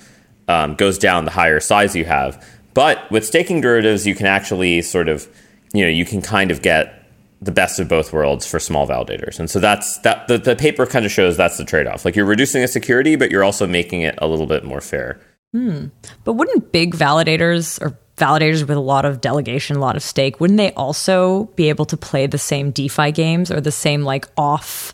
[0.47, 4.81] um, goes down the higher size you have but with staking derivatives, you can actually
[4.81, 5.27] sort of,
[5.73, 6.95] you know, you can kind of get
[7.41, 9.39] the best of both worlds for small validators.
[9.39, 12.03] And so that's that the, the paper kind of shows that's the trade-off.
[12.03, 15.19] Like you're reducing a security, but you're also making it a little bit more fair.
[15.53, 15.87] Hmm.
[16.25, 20.39] But wouldn't big validators or validators with a lot of delegation, a lot of stake,
[20.39, 24.27] wouldn't they also be able to play the same DeFi games or the same like
[24.37, 24.93] off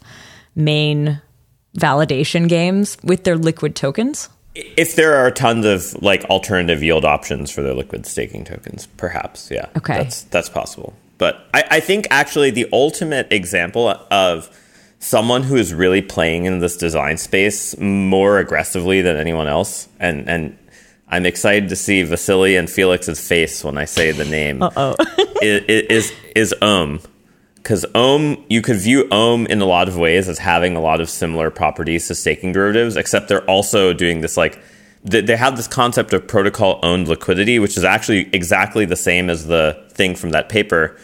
[0.55, 1.21] main
[1.77, 4.29] validation games with their liquid tokens?
[4.55, 9.51] If there are tons of like alternative yield options for their liquid staking tokens, perhaps,
[9.51, 9.67] yeah.
[9.75, 9.97] Okay.
[9.97, 10.93] That's that's possible.
[11.17, 14.49] But I, I think actually the ultimate example of
[14.99, 20.29] someone who is really playing in this design space more aggressively than anyone else, and
[20.29, 20.57] and
[21.07, 24.61] I'm excited to see Vasily and Felix's face when I say the name.
[24.61, 24.95] oh
[25.41, 26.99] is, is is Ohm
[27.65, 31.01] because Ohm, you could view Ohm in a lot of ways as having a lot
[31.01, 34.59] of similar properties to staking derivatives, except they're also doing this like
[35.03, 39.47] they have this concept of protocol owned liquidity, which is actually exactly the same as
[39.47, 40.95] the thing from that paper,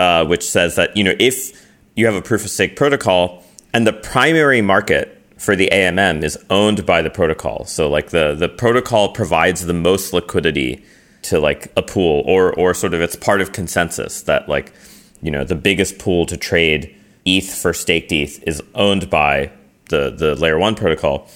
[0.00, 3.86] uh, which says that you know if you have a proof of stake protocol and
[3.86, 8.48] the primary market for the AMM is owned by the protocol, so like the the
[8.48, 10.84] protocol provides the most liquidity
[11.22, 14.72] to like a pool, or or sort of it's part of consensus that like
[15.20, 19.50] you know the biggest pool to trade ETH for staked ETH is owned by
[19.88, 21.28] the the layer one protocol,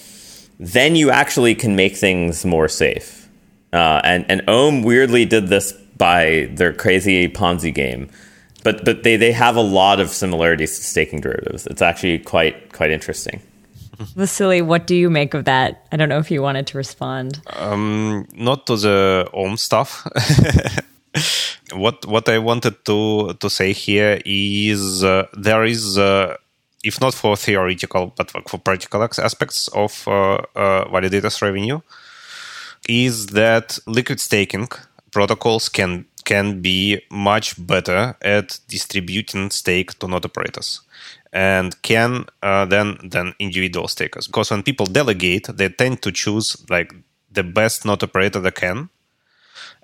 [0.61, 3.29] then you actually can make things more safe.
[3.73, 8.09] Uh, and and Ohm weirdly did this by their crazy Ponzi game,
[8.63, 11.67] but but they they have a lot of similarities to staking derivatives.
[11.67, 13.43] It's actually quite quite interesting.
[13.99, 15.87] Vasily, what do you make of that?
[15.93, 17.41] I don't know if you wanted to respond.
[17.57, 20.07] Um, not to the Ohm stuff.
[21.73, 25.99] what what I wanted to to say here is uh, there is.
[25.99, 26.37] Uh,
[26.85, 31.81] if not for theoretical, but for practical aspects of uh, uh, validators revenue,
[32.89, 34.69] is that liquid staking
[35.11, 40.81] protocols can can be much better at distributing stake to node operators
[41.37, 46.95] and can uh, than individual stakers because when people delegate they tend to choose like
[47.31, 48.89] the best node operator they can.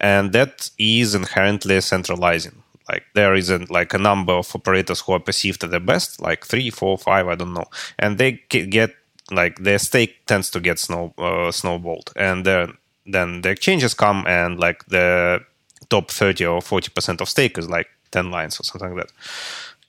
[0.00, 2.62] And that is inherently centralizing.
[2.88, 6.44] Like there isn't like a number of operators who are perceived as the best like
[6.44, 7.68] three four five i don't know.
[7.98, 8.90] And they get
[9.30, 12.12] like their stake tends to get snow uh, snowballed.
[12.16, 15.44] And then then the exchanges come and like the
[15.90, 19.12] top 30 or 40 percent of stake is like 10 lines or something like that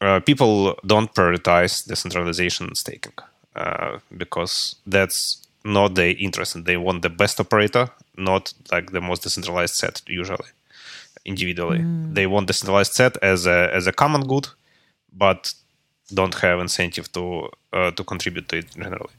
[0.04, 3.18] uh, people don't prioritize decentralization staking
[3.56, 9.24] uh, because that's not their interest they want the best operator not like the most
[9.24, 10.50] decentralized set usually
[11.26, 11.80] individually.
[11.80, 12.14] Mm.
[12.14, 14.48] They want decentralized set as a as a common good,
[15.12, 15.54] but
[16.14, 19.16] don't have incentive to uh, to contribute to it generally.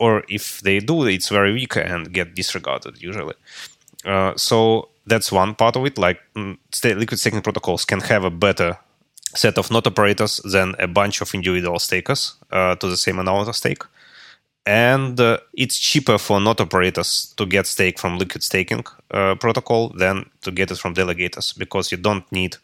[0.00, 3.34] Or if they do, it's very weak and get disregarded usually.
[4.04, 5.98] Uh, so that's one part of it.
[5.98, 8.78] Like mm, liquid staking protocols can have a better
[9.34, 13.48] set of node operators than a bunch of individual stakers uh, to the same amount
[13.48, 13.82] of stake.
[14.66, 19.90] And uh, it's cheaper for node operators to get stake from liquid staking uh, protocol
[19.90, 22.56] than to get it from delegators because you don't need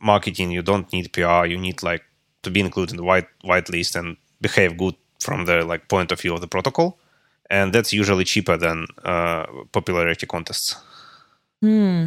[0.00, 2.02] marketing you don't need pr you need like
[2.42, 6.12] to be included in the white white list and behave good from the like point
[6.12, 6.98] of view of the protocol.
[7.50, 10.76] And that's usually cheaper than uh, popularity contests.
[11.60, 12.06] Hmm.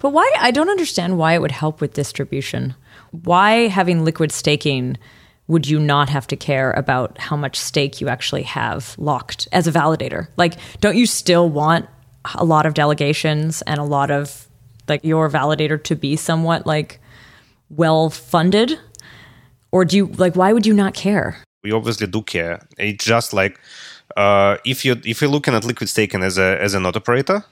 [0.00, 2.74] But why i don't understand why it would help with distribution
[3.10, 4.96] why having liquid staking
[5.48, 9.66] would you not have to care about how much stake you actually have locked as
[9.66, 10.28] a validator?
[10.36, 11.88] Like, don't you still want
[12.34, 14.48] a lot of delegations and a lot of
[14.88, 17.00] like your validator to be somewhat like
[17.70, 18.78] well funded?
[19.72, 21.42] Or do you like why would you not care?
[21.62, 22.66] We obviously do care.
[22.78, 23.58] It's just like
[24.16, 27.44] uh, if you if you're looking at liquid staking as a as a node operator,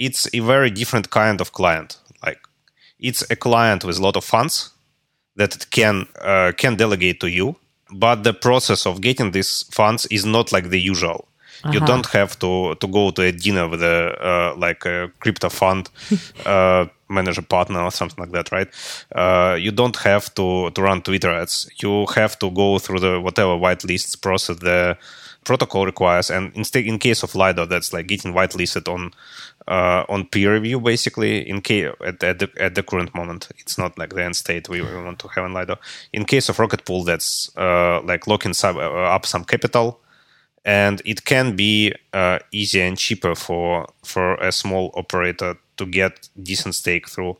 [0.00, 1.98] it's a very different kind of client.
[2.24, 2.40] Like
[2.98, 4.70] it's a client with a lot of funds
[5.36, 7.56] that it can uh, can delegate to you
[7.92, 11.26] but the process of getting these funds is not like the usual
[11.64, 11.72] uh-huh.
[11.74, 13.98] you don't have to to go to a dinner with a
[14.30, 15.88] uh, like a crypto fund
[16.46, 18.68] uh, manager partner or something like that right
[19.14, 23.20] uh, you don't have to to run twitter ads you have to go through the
[23.20, 24.96] whatever white lists process the
[25.44, 29.12] protocol requires, and in, in case of Lido, that's like getting whitelisted on
[29.68, 31.48] uh, on peer review, basically.
[31.48, 34.68] In case at, at, the at the current moment, it's not like the end state
[34.68, 35.78] we, we want to have in Lido.
[36.12, 40.00] In case of Rocket Pool, that's uh, like locking sub, uh, up some capital,
[40.64, 46.28] and it can be uh, easier and cheaper for for a small operator to get
[46.42, 47.36] decent stake through.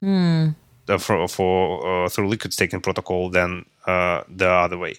[0.00, 0.50] Hmm.
[0.90, 4.94] Uh, for, for uh, through liquid staking protocol than uh, the other way.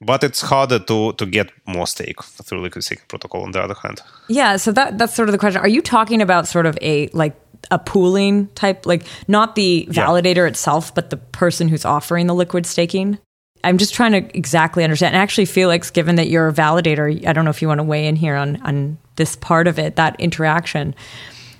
[0.00, 3.42] But it's harder to to get more stake through liquid staking protocol.
[3.42, 5.60] On the other hand, Yeah, so that that's sort of the question.
[5.62, 7.34] Are you talking about sort of a like
[7.70, 10.06] a pooling type, like not the Yeah.
[10.06, 13.18] validator itself, but the person who's offering the liquid staking?
[13.64, 15.14] I'm just trying to exactly understand.
[15.14, 17.84] And actually, Felix, given that you're a validator, I don't know if you want to
[17.84, 20.94] weigh in here on on this part of it, that interaction.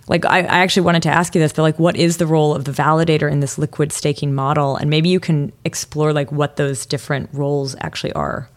[0.08, 2.54] Like, I, I actually wanted to ask you this, but like, what is the role
[2.54, 4.76] of the validator in this liquid staking model?
[4.76, 8.48] And maybe you can explore like what those different roles actually are.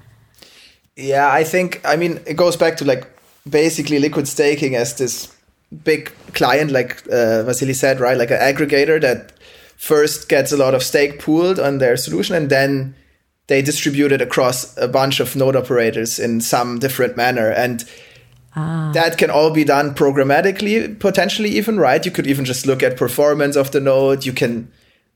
[0.99, 3.07] Yeah, I think I mean it goes back to like
[3.49, 5.33] basically liquid staking as this
[5.83, 8.17] big client, like uh, Vasily said, right?
[8.17, 9.31] Like an aggregator that
[9.77, 12.95] first gets a lot of stake pooled on their solution, and then
[13.47, 17.85] they distribute it across a bunch of node operators in some different manner, and
[18.59, 18.91] Ah.
[18.93, 22.05] that can all be done programmatically, potentially even, right?
[22.05, 24.25] You could even just look at performance of the node.
[24.25, 24.71] You can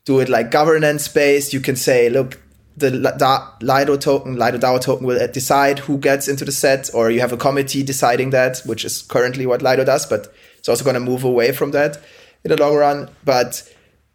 [0.06, 1.53] do it like governance based.
[1.53, 2.39] You can say, look,
[2.77, 7.12] the Li- Lido token, Lido DAO token will decide who gets into the set, or
[7.12, 10.84] you have a committee deciding that, which is currently what Lido does, but it's also
[10.84, 11.97] going to move away from that
[12.43, 13.10] in the long run.
[13.23, 13.69] But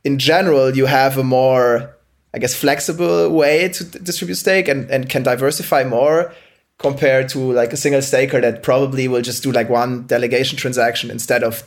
[0.04, 1.94] in general, you have a more,
[2.34, 6.32] I guess, flexible way to distribute stake and, and can diversify more
[6.78, 11.10] compared to like a single staker that probably will just do like one delegation transaction
[11.10, 11.64] instead of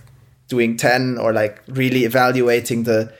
[0.47, 3.13] doing 10 or like really evaluating the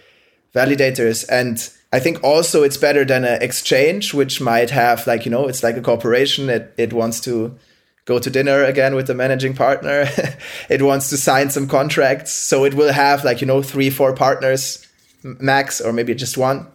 [0.56, 1.26] validators.
[1.30, 5.48] And i think also it's better than an exchange which might have like you know
[5.48, 6.50] it's like a corporation.
[6.50, 7.58] It, it wants to
[8.06, 10.08] go to dinner again with the managing partner.
[10.70, 12.32] It wants to sign some contracts.
[12.32, 14.88] So it will have like you know three four partners
[15.24, 16.68] max or maybe just one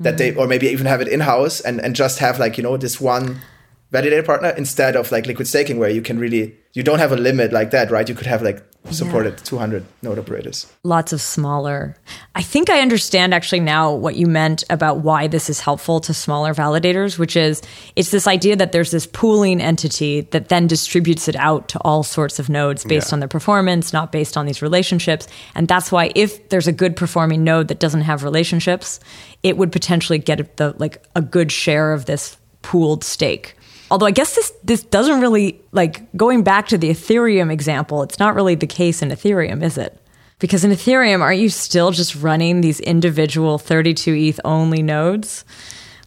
[0.00, 0.40] that they mm-hmm.
[0.40, 3.00] or maybe even have it in house and and just have like you know this
[3.00, 3.40] one
[3.92, 7.16] validator partner instead of like liquid staking where you can really you don't have a
[7.16, 11.94] limit like that right you could have like supported 200 node operators lots of smaller.
[12.34, 16.12] I think I understand actually now what you meant about why this is helpful to
[16.14, 17.62] smaller validators, which is
[17.94, 22.02] it's this idea that there's this pooling entity that then distributes it out to all
[22.02, 23.16] sorts of nodes based Yeah.
[23.16, 25.28] on their performance, not based on these relationships.
[25.54, 28.98] And that's why if there's a good performing node that doesn't have relationships,
[29.44, 33.54] it would potentially get the like a good share of this pooled stake.
[33.92, 38.18] Although I guess this this doesn't really like going back to the Ethereum example, it's
[38.18, 40.00] not really the case in Ethereum, is it?
[40.38, 45.44] Because in Ethereum, aren't you still just running these individual 32 ETH only nodes?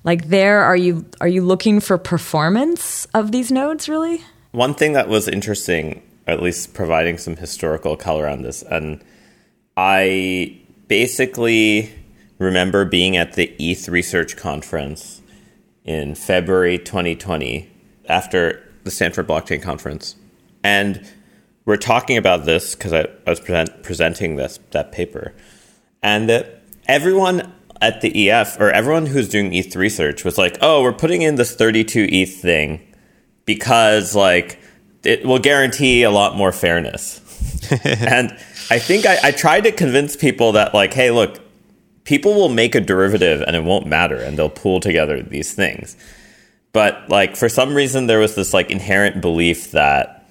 [0.04, 4.24] Like there are you are you looking for performance of these nodes really?
[4.52, 9.04] One thing that was interesting, at least providing some historical color on this, and
[9.78, 11.94] I basically
[12.40, 15.22] remember being at the ETH Research Conference
[15.84, 17.74] in February 2020
[18.08, 20.16] after the Stanford Blockchain Conference.
[20.64, 21.06] And
[21.66, 25.34] we're talking about this because I, I was present, presenting this that paper.
[26.02, 30.82] And that everyone at the EF or everyone who's doing ETH research was like, oh,
[30.82, 32.82] we're putting in this 32 ETH thing
[33.46, 34.60] because like
[35.04, 37.22] it will guarantee a lot more fairness.
[37.84, 38.32] and
[38.70, 41.40] I think I, I tried to convince people that like, hey, look,
[42.04, 45.98] people will make a derivative and it won't matter and they'll pool together these things.
[46.76, 50.26] But like for some reason there was this like inherent belief that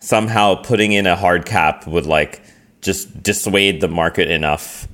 [0.00, 2.42] somehow putting in a hard cap would like
[2.80, 4.88] just dissuade the market enough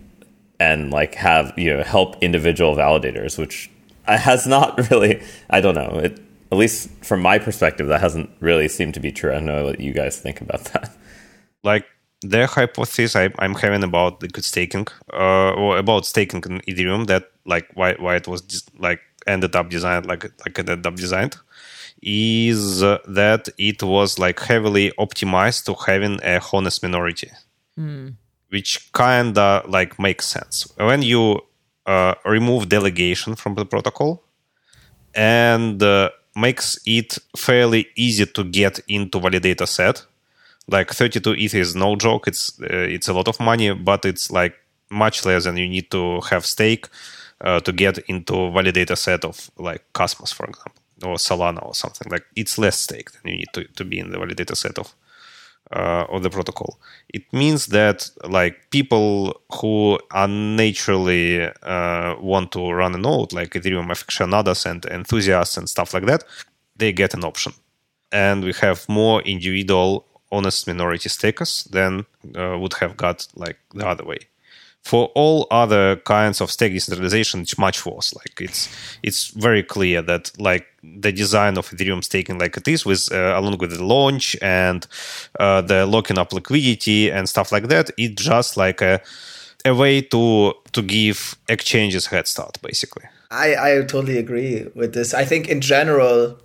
[0.60, 3.70] and like have you know help individual validators which
[4.04, 5.98] has not really i don't know.
[6.04, 6.20] It
[6.52, 9.30] at least from my perspective that hasn't really seemed to be true.
[9.30, 10.94] I don't know what you guys think about that.
[11.64, 11.86] Like
[12.20, 17.30] the hypothesis I, I'm having about liquid staking, uh, or about staking in Ethereum, that
[17.46, 20.96] like why why it was just, like ended up designed like like it ended up
[20.96, 21.36] designed,
[22.02, 27.30] is that it was like heavily optimized to having a honest minority,
[28.50, 30.66] which kinda like makes sense.
[30.76, 31.40] When you
[31.86, 34.22] uh, remove delegation from the protocol
[35.14, 40.04] and uh, makes it fairly easy to get into validator set
[40.68, 42.26] like 32 ETH is no joke.
[42.26, 44.54] It's uh, it's a lot of money, but it's like
[44.90, 46.88] much less than you need to have stake
[47.40, 52.10] uh, to get into validator set of like Cosmos, for example, or Solana or something.
[52.10, 54.94] Like it's less stake than you need to, to be in the validator set of
[55.72, 56.78] uh, of the protocol.
[57.12, 63.90] It means that like people who unnaturally uh, want to run a node like Ethereum
[63.90, 66.24] aficionados and enthusiasts and stuff like that,
[66.76, 67.52] they get an option
[68.12, 72.04] and we have more individual honest minority stakers than
[72.36, 74.18] uh, would have got like the other way
[74.86, 78.14] for all other kinds of stake decentralization it's much worse.
[78.14, 78.68] Like it's
[79.02, 83.34] it's very clear that like the design of ethereum staking like it is with uh,
[83.36, 84.86] along with the launch and
[85.40, 89.00] uh, the locking up liquidity and stuff like that it's just like a
[89.64, 93.06] a way to to give exchanges head start basically.
[93.32, 95.14] I i totally agree with this.
[95.14, 96.38] I think in general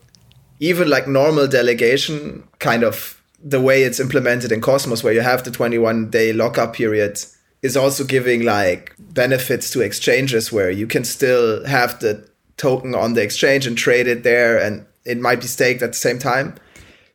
[0.59, 5.43] even like normal delegation kind of the way it's implemented in cosmos where you have
[5.43, 7.19] the 21 day lockup period
[7.61, 13.13] is also giving like benefits to exchanges where you can still have the token on
[13.13, 16.55] the exchange and trade it there and it might be staked at the same time.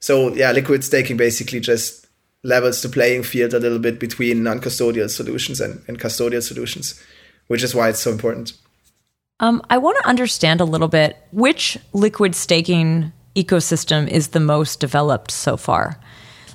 [0.01, 2.07] So yeah, liquid staking basically just
[2.43, 7.01] levels the playing field a little bit between non-custodial solutions and, and custodial solutions,
[7.49, 8.53] which is why it's so important.
[9.41, 14.81] Um, I want to understand a little bit which liquid staking ecosystem is the most
[14.81, 16.01] developed so far.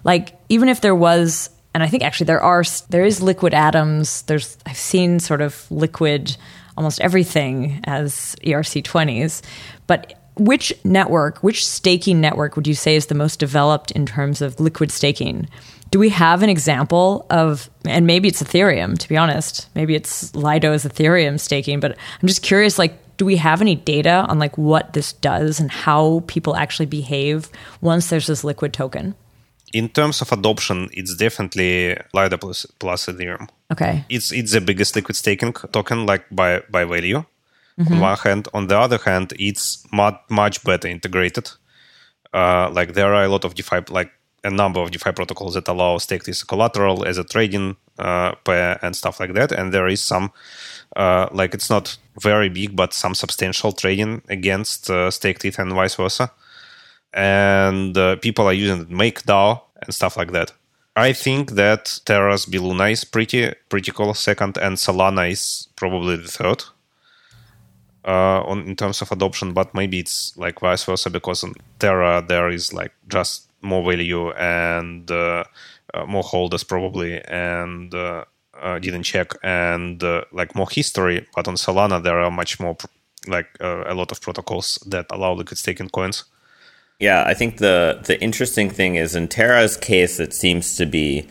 [0.04, 4.24] Like, even if there was and I think actually there are there is liquid atoms.
[4.24, 6.36] There's I've seen sort of liquid
[6.78, 9.42] almost everything as ERC20s,
[9.88, 14.42] but which network, which staking network would you say is the most developed in terms
[14.42, 15.48] of liquid staking?
[15.92, 20.34] Do we have an example of, and maybe it's Ethereum, to be honest, maybe it's
[20.34, 21.92] Lido's Ethereum staking, but
[22.22, 25.70] I'm just curious, like, do we have any data on like what this does and
[25.70, 27.50] how people actually behave
[27.82, 29.14] once there's this liquid token?
[29.74, 33.48] In terms of adoption, it's definitely Lido plus, plus Ethereum.
[33.72, 34.04] Okay.
[34.10, 37.24] It's it's the biggest liquid staking token, like by by value.
[37.80, 37.94] Mm-hmm.
[37.94, 41.50] On one hand, on the other hand, it's much much better integrated.
[42.34, 44.12] Uh, like there are a lot of DeFi, like
[44.44, 48.34] a number of DeFi protocols that allow stake as a collateral, as a trading uh,
[48.44, 49.52] pair, and stuff like that.
[49.52, 50.32] And there is some,
[50.96, 55.74] uh, like it's not very big, but some substantial trading against uh, staked ETH and
[55.74, 56.32] vice versa
[57.14, 60.54] and uh, people are using MakerDAO and stuff like that.
[60.96, 66.28] I think that Terra's bLuna is pretty pretty cool second, and Solana is probably the
[66.28, 66.64] third
[68.06, 69.54] uh, on in terms of adoption.
[69.54, 74.32] But maybe it's like vice versa because on Terra there is like just more value
[74.32, 75.44] and uh,
[75.94, 78.26] uh, more holders probably, and uh,
[78.62, 81.26] uh, didn't check and uh, like more history.
[81.36, 82.76] But on Solana there are much more
[83.28, 86.26] like a lot of protocols that allow liquid staking coins.
[87.02, 91.28] Yeah, I think the the interesting thing is in Terra's case, it seems to be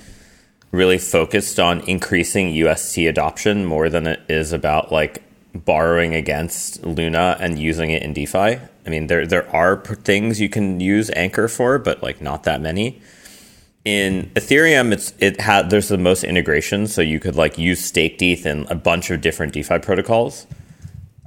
[0.72, 5.22] really focused on increasing UST adoption more than it is about like
[5.54, 8.36] borrowing against Luna and using it in DeFi.
[8.36, 12.60] I mean, there there are things you can use Anchor for, but like not that
[12.60, 13.00] many.
[13.84, 18.20] In Ethereum, it's it had there's the most integration, so you could like use staked
[18.22, 20.48] ETH in a bunch of different DeFi protocols,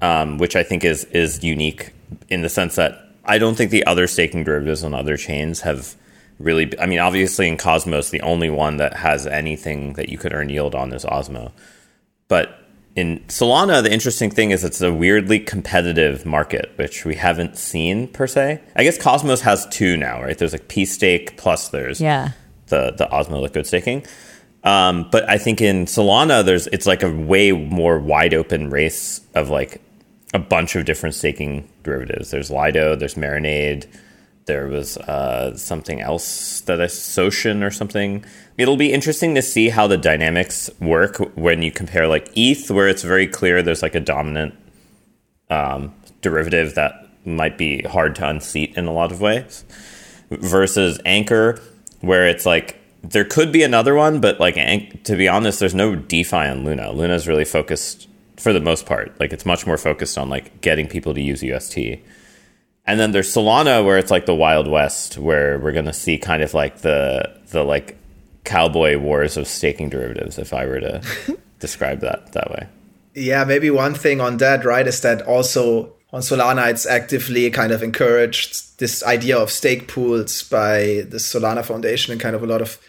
[0.01, 1.93] um, which I think is is unique
[2.27, 5.95] in the sense that I don't think the other staking derivatives on other chains have
[6.39, 6.77] really.
[6.79, 10.49] I mean, obviously in Cosmos, the only one that has anything that you could earn
[10.49, 11.51] yield on is Osmo.
[12.27, 12.59] But
[12.95, 18.07] in Solana, the interesting thing is it's a weirdly competitive market, which we haven't seen
[18.07, 18.61] per se.
[18.75, 20.37] I guess Cosmos has two now, right?
[20.37, 22.31] There's like pSTAKE plus there's yeah.
[22.67, 24.05] the the Osmo liquid staking.
[24.63, 29.21] Um, but I think in Solana, there's it's like a way more wide open race
[29.33, 29.81] of like
[30.33, 32.31] a bunch of different staking derivatives.
[32.31, 33.85] There's Lido, there's Marinade,
[34.45, 38.25] there was uh, something else that is Socean or something.
[38.57, 42.87] It'll be interesting to see how the dynamics work when you compare like ETH, where
[42.87, 44.55] it's very clear there's like a dominant
[45.49, 49.63] um, derivative that might be hard to unseat in a lot of ways,
[50.29, 51.61] versus Anchor,
[52.01, 54.55] where it's like there could be another one, but like
[55.03, 56.91] to be honest, there's no DeFi on Luna.
[56.91, 59.19] Luna's really focused for the most part.
[59.19, 61.77] Like it's much more focused on like getting people to use UST.
[62.85, 66.17] And then there's Solana where it's like the Wild West where we're going to see
[66.17, 67.97] kind of like the the like
[68.43, 71.01] cowboy wars of staking derivatives if I were to
[71.59, 72.67] describe that that way.
[73.15, 77.71] Yeah, maybe one thing on that, right, is that also on Solana it's actively kind
[77.71, 82.47] of encouraged this idea of stake pools by the Solana Foundation and kind of a
[82.47, 82.79] lot of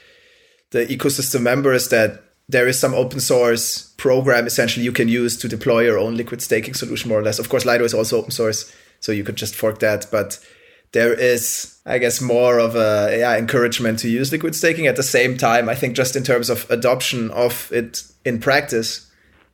[0.71, 5.49] the ecosystem members that there is some open source program essentially you can use to
[5.49, 7.39] deploy your own liquid staking solution more or less.
[7.39, 10.07] Of course, Lido is also open source, so you could just fork that.
[10.11, 10.39] But
[10.93, 14.87] there is, I guess, more of a yeah, encouragement to use liquid staking.
[14.87, 19.11] At the same time, I think just in terms of adoption of it in practice,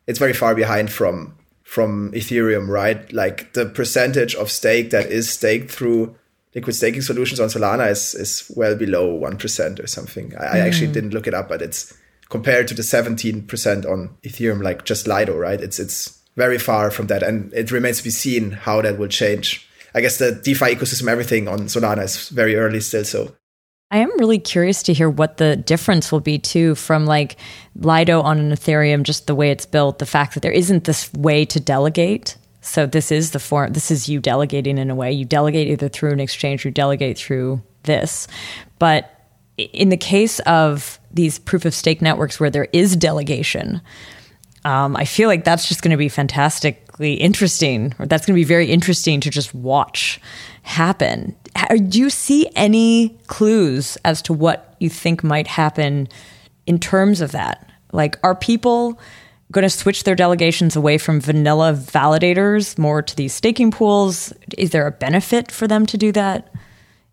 [0.07, 3.11] it's very far behind from from Ethereum, right?
[3.13, 6.17] Like the percentage of stake that is staked through
[6.55, 10.35] liquid staking solutions on Solana is is well below one percent or something.
[10.37, 10.53] I, mm.
[10.55, 11.97] I actually didn't look it up, but it's
[12.31, 15.61] compared to the 17% on Ethereum, like just Lido, right?
[15.61, 19.09] It's it's very far from that, and it remains to be seen how that will
[19.09, 19.69] change.
[19.95, 23.05] I guess the DeFi ecosystem, everything on Solana is very early still.
[23.05, 23.35] So
[23.91, 27.37] I am really curious to hear what the difference will be too from like
[27.75, 31.13] Lido on an Ethereum, just the way it's built, the fact that there isn't this
[31.13, 32.37] way to delegate.
[32.61, 33.73] So this is the form.
[33.73, 35.11] This is you delegating in a way.
[35.11, 38.29] You delegate either through an exchange, you delegate through this.
[38.79, 39.20] But
[39.73, 43.81] in the case of these proof of stake networks where there is delegation,
[44.65, 48.41] um, I feel like that's just going to be fantastically interesting, or that's going to
[48.41, 50.21] be very interesting to just watch
[50.63, 51.35] happen.
[51.89, 56.09] Do you see any clues as to what you think might happen
[56.67, 57.69] in terms of that?
[57.93, 59.01] Like, are people
[59.51, 64.33] going to switch their delegations away from vanilla validators more to these staking pools?
[64.57, 66.53] Is there a benefit for them to do that,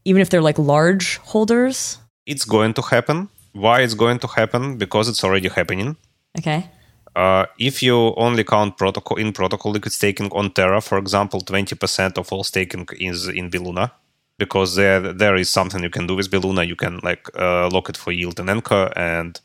[0.05, 1.97] even if they're like large holders?
[2.27, 3.29] It's going to happen.
[3.53, 4.77] Why it's going to happen?
[4.77, 5.95] Because it's already happening.
[6.37, 6.69] Okay.
[7.15, 12.17] Uh, if you only count protocol in protocol liquid staking on Terra, for example, 20%
[12.17, 13.89] of all staking is in bLuna
[14.37, 16.67] because there there is something you can do with bLuna.
[16.67, 19.41] You can like uh, lock it for yield in Anchor and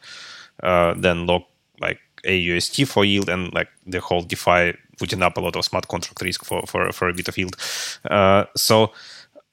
[0.63, 1.45] uh, then lock
[1.81, 5.89] like AUST for yield and like the whole DeFi putting up a lot of smart
[5.89, 7.57] contract risk for for, for a bit of yield.
[8.11, 8.93] Uh, so.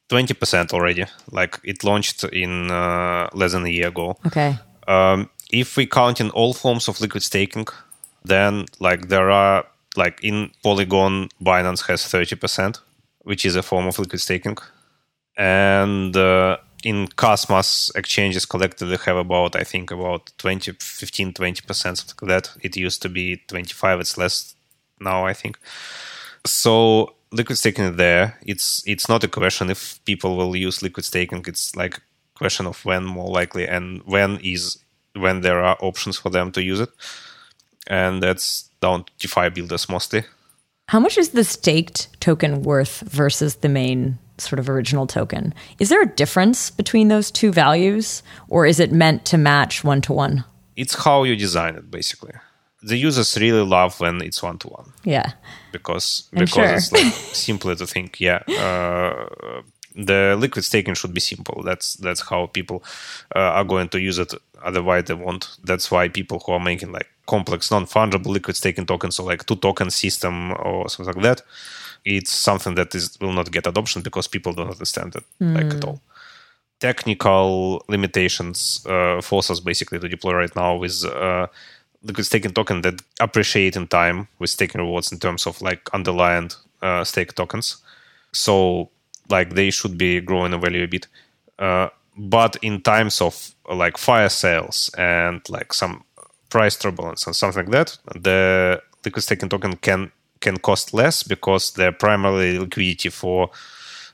[0.10, 4.58] 20% already like it launched in uh, less than a year ago okay
[4.88, 7.68] um, if we count in all forms of liquid staking
[8.26, 12.80] then like there are like in Polygon, Binance has 30%,
[13.24, 14.58] which is a form of liquid staking.
[15.38, 22.16] And uh, in Cosmos exchanges collectively have about, I think, about 20, 15, 20%, something
[22.22, 22.58] like that.
[22.62, 24.56] It used to be 25, it's less
[25.00, 25.58] now, I think.
[26.46, 28.38] So liquid staking there.
[28.46, 31.44] It's it's not a question if people will use liquid staking.
[31.48, 32.02] It's like a
[32.36, 34.80] question of when more likely and when is
[35.14, 36.90] when there are options for them to use it
[37.90, 40.24] and that's down to DeFi builders mostly.
[40.88, 45.54] How much is the staked token worth versus the main sort of original token?
[45.80, 50.02] Is there a difference between those two values, or is it meant to match one
[50.02, 50.46] to one?
[50.76, 52.34] It's how you design it, basically.
[52.82, 54.94] The users really love when it's one to one.
[55.04, 55.34] Yeah,
[55.72, 56.66] because because sure.
[56.66, 58.20] it's like simpler to think.
[58.22, 59.62] Yeah, uh,
[59.96, 61.62] the liquid staking should be simple.
[61.64, 62.84] That's that's how people
[63.36, 64.34] uh, are going to use it.
[64.64, 65.58] Otherwise, they won't.
[65.64, 69.56] That's why people who are making like complex non-fungible liquid staking tokens, so like two
[69.56, 71.42] token system or something like that,
[72.06, 75.56] it's something that is will not get adoption because people don't understand it mm.
[75.56, 76.02] like at all.
[76.80, 81.48] Technical limitations uh, force us basically to deploy right now with uh,
[82.04, 86.50] liquid staking token that appreciate in time with staking rewards in terms of like underlying
[86.82, 87.78] uh, stake tokens.
[88.32, 88.90] So
[89.30, 91.08] like they should be growing in value a bit.
[91.58, 96.04] Uh, but in times of like fire sales and like some
[96.50, 101.72] price turbulence and something like that, the liquid staking token can can cost less because
[101.72, 103.50] the primary liquidity for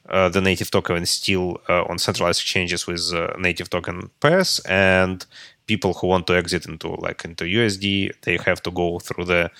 [0.09, 4.59] uh, the native token is still uh, on centralized exchanges with uh, native token pairs
[4.67, 5.25] and
[5.67, 9.51] people who want to exit into like into USD they have to go through the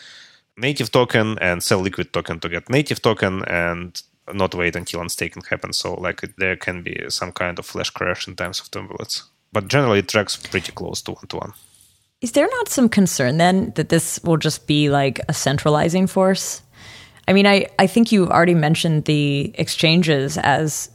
[0.58, 4.01] native token and sell liquid token to get native token and
[4.34, 5.78] not wait until unstaking happens.
[5.78, 9.24] So like there can be some kind of flash crash in times of turbulence.
[9.51, 11.53] But generally it tracks pretty close to one to one.
[12.22, 16.62] Is there not some concern then that this will just be like a centralizing force?
[17.28, 20.89] I mean, I, I think you've already mentioned the exchanges as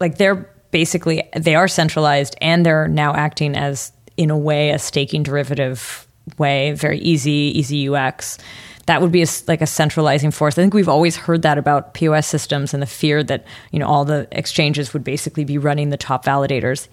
[0.00, 4.78] like they're basically they are centralized and they're now acting as in a way a
[4.78, 6.06] staking derivative
[6.38, 8.38] way, very easy, easy UX
[8.86, 10.58] that would be a, like a centralizing force.
[10.58, 13.86] I think we've always heard that about POS systems and the fear that you know
[13.86, 16.88] all the exchanges would basically be running the top validators,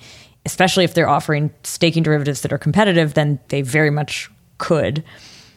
[0.45, 3.13] especially if they're offering staking derivatives that are competitive.
[3.13, 5.03] Then they very much could.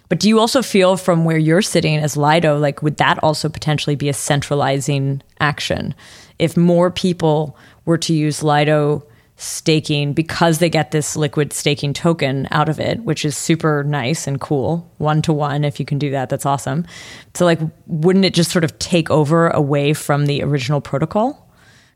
[0.09, 3.49] But do you also feel from where you're sitting as Lido, like would that also
[3.49, 5.95] potentially be a centralizing action?
[6.39, 9.07] If more people were to use Lido
[9.45, 14.26] staking because they get this liquid staking token out of it, which is super nice
[14.26, 14.90] and cool.
[14.99, 16.86] One to one, if you can do that, that's awesome.
[17.34, 21.51] So, like, wouldn't it just sort of take over away from the original protocol?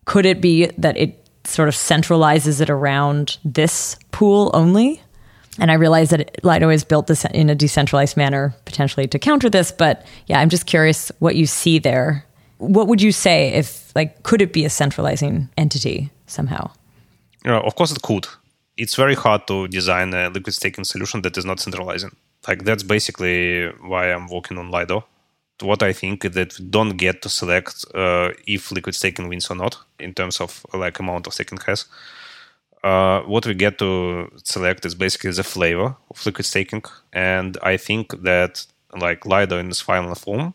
[0.05, 5.03] Could it be that it sort of centralizes it around this pool only?
[5.59, 9.51] And I realize that Lido is built this in a decentralized manner, potentially to counter
[9.51, 9.73] this.
[9.73, 12.25] But yeah, I'm just curious what you see there.
[12.59, 16.71] What would you say if, like, could it be a centralizing entity somehow?
[17.47, 18.27] Uh, of course, it could.
[18.77, 22.15] It's very hard to design a liquid staking solution that is not centralizing.
[22.47, 25.05] Like that's basically why I'm working on Lido.
[25.61, 29.51] What I think is that we don't get to select uh, if liquid staking wins
[29.51, 31.87] or not in terms of like amount of staking has.
[32.85, 37.77] Uh, what we get to select is basically the flavor of liquid staking, and I
[37.77, 38.65] think that
[38.97, 40.55] like Lido in its final form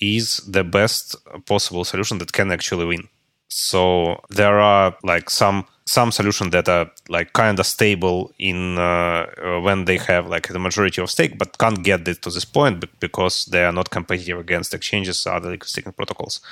[0.00, 1.14] is the best
[1.44, 3.08] possible solution that can actually win.
[3.48, 9.24] So there are like some some solutions that are like kind of stable in uh,
[9.60, 12.84] when they have like the majority of stake, but can't get this to this point
[13.00, 16.42] because they are not competitive against exchanges or other liquid staking protocols.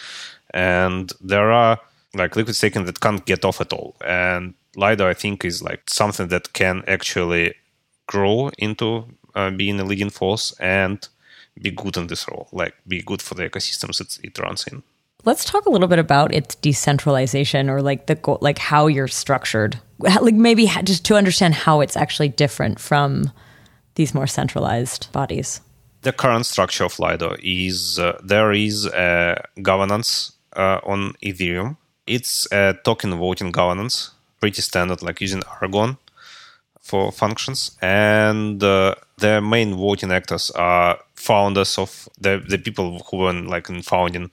[0.54, 1.78] And there are
[2.14, 3.94] like liquid staking that can't get off at all.
[4.02, 7.54] And Lido, I think, is like something that can actually
[8.06, 11.06] grow into uh, being a leading force and
[11.60, 14.82] be good in this role, like be good for the ecosystems it, it runs in.
[15.26, 19.78] Let's talk a little bit about its decentralization or like the like how you're structured.
[19.98, 23.32] Like maybe just to understand how it's actually different from
[23.96, 25.60] these more centralized bodies.
[26.02, 31.76] The current structure of Lido is uh, there is a governance uh, on Ethereum.
[32.06, 35.96] It's a token voting governance, pretty standard, like using Aragon
[36.80, 37.76] for functions.
[37.82, 43.68] And uh, the main voting actors are founders of the, the people who were like
[43.68, 44.30] in founding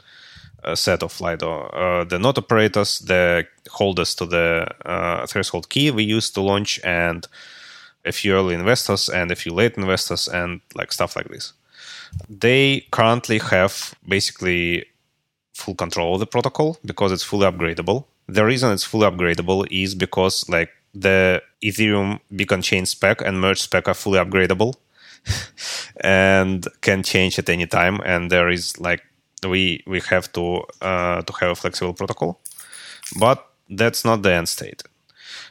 [0.76, 1.68] set of Lido.
[1.68, 6.80] Uh, the node operators, the holders to the uh, threshold key we used to launch,
[6.84, 7.28] and
[8.06, 11.54] a few early investors and a few late investors, and like stuff like this.
[12.30, 14.86] They currently have basically
[15.54, 18.06] full control of the protocol because it's fully upgradable.
[18.28, 23.62] The reason it's fully upgradable is because like the Ethereum beacon chain spec and merge
[23.62, 24.76] spec are fully upgradable
[26.02, 28.00] and can change at any time.
[28.06, 29.02] And there is like
[29.46, 32.40] we we have to uh, to have a flexible protocol,
[33.20, 34.84] but that's not the end state.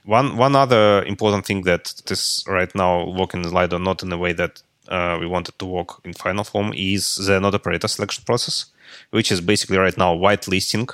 [0.05, 4.19] One one other important thing that is right now working in Lido not in the
[4.19, 8.25] way that uh, we wanted to work in final form is the node operator selection
[8.25, 8.67] process,
[9.11, 10.89] which is basically right now whitelisting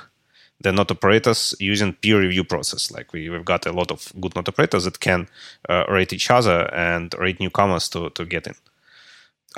[0.61, 2.91] the node operators using peer review process.
[2.91, 5.27] Like we, we've got a lot of good node operators that can
[5.67, 8.55] uh, rate each other and rate newcomers to, to get in.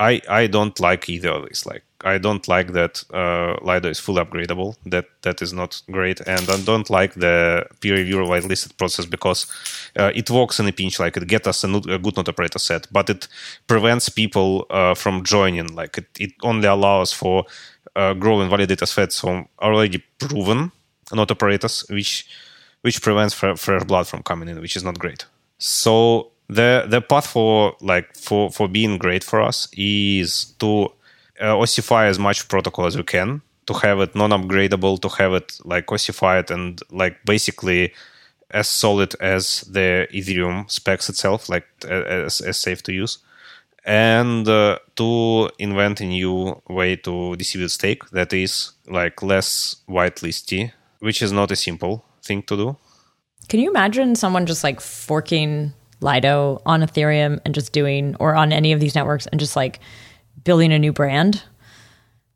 [0.00, 1.66] I, I don't like either of these.
[1.66, 4.76] Like I don't like that uh, Lido is fully upgradable.
[4.86, 9.46] That that is not great, and I don't like the peer review whitelisted process because
[9.96, 10.98] uh, it works in a pinch.
[10.98, 13.28] Like it gets us a, a, good node operator set, but it
[13.66, 15.74] prevents people uh, from joining.
[15.74, 17.44] Like it, it only allows for
[17.96, 20.72] uh, growing validator sets from already proven
[21.12, 22.26] node operators, which
[22.82, 25.24] which prevents fresh blood from coming in, which is not great.
[25.58, 30.92] So the the path for like for for being great for us is to
[31.42, 35.58] uh, ossify as much protocol as we can to have it non-upgradable to have it
[35.64, 37.92] like ossified and like basically
[38.50, 43.18] as solid as the ethereum specs itself like as, as safe to use.
[43.84, 50.72] And uh, to invent a new way to distribute stake that is like less whitelisty
[51.00, 52.76] which is not a simple thing to do.
[53.48, 58.52] Can you imagine someone just like forking Lido on Ethereum and just doing, or on
[58.52, 59.80] any of these networks and just like
[60.44, 61.42] building a new brand?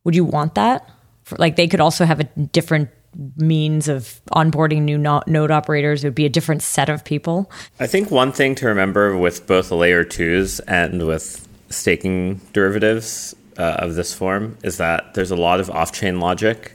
[0.04, 0.88] Would you want that?
[1.24, 2.90] For, like they could also have a different
[3.36, 6.04] means of onboarding new no- node operators.
[6.04, 7.50] It would be a different set of people.
[7.80, 13.76] I think one thing to remember with both layer twos and with staking derivatives uh,
[13.78, 16.72] of this form is that there's a lot of off chain logic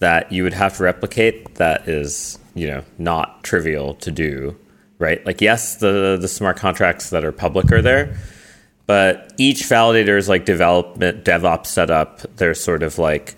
[0.00, 4.56] that you would have to replicate that is, you know, not trivial to do
[4.98, 5.24] right?
[5.24, 8.16] Like, yes, the the smart contracts that are public are there,
[8.88, 13.36] but each validator's like development DevOps setup, their sort of like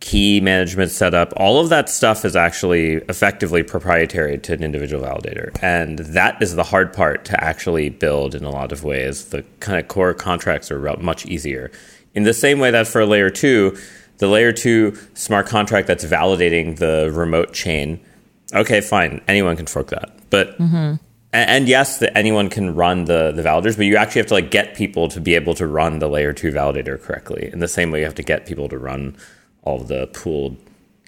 [0.00, 5.54] key management setup, all of that stuff is actually effectively proprietary to an individual validator.
[5.62, 9.26] And that is the hard part to actually build in a lot of ways.
[9.26, 11.70] The kind of core contracts are much easier.
[12.14, 13.76] In the same way that for layer two,
[14.16, 18.00] the layer two smart contract that's validating the remote chain,
[18.54, 20.10] okay, fine, anyone can fork that.
[20.30, 20.94] But mm-hmm.
[21.32, 24.50] And, and, yes, anyone can run the the validators, but you actually have to like
[24.50, 27.50] get people to be able to run the layer two validator correctly.
[27.52, 29.16] In the same way, you have to get people to run
[29.62, 30.56] all the pooled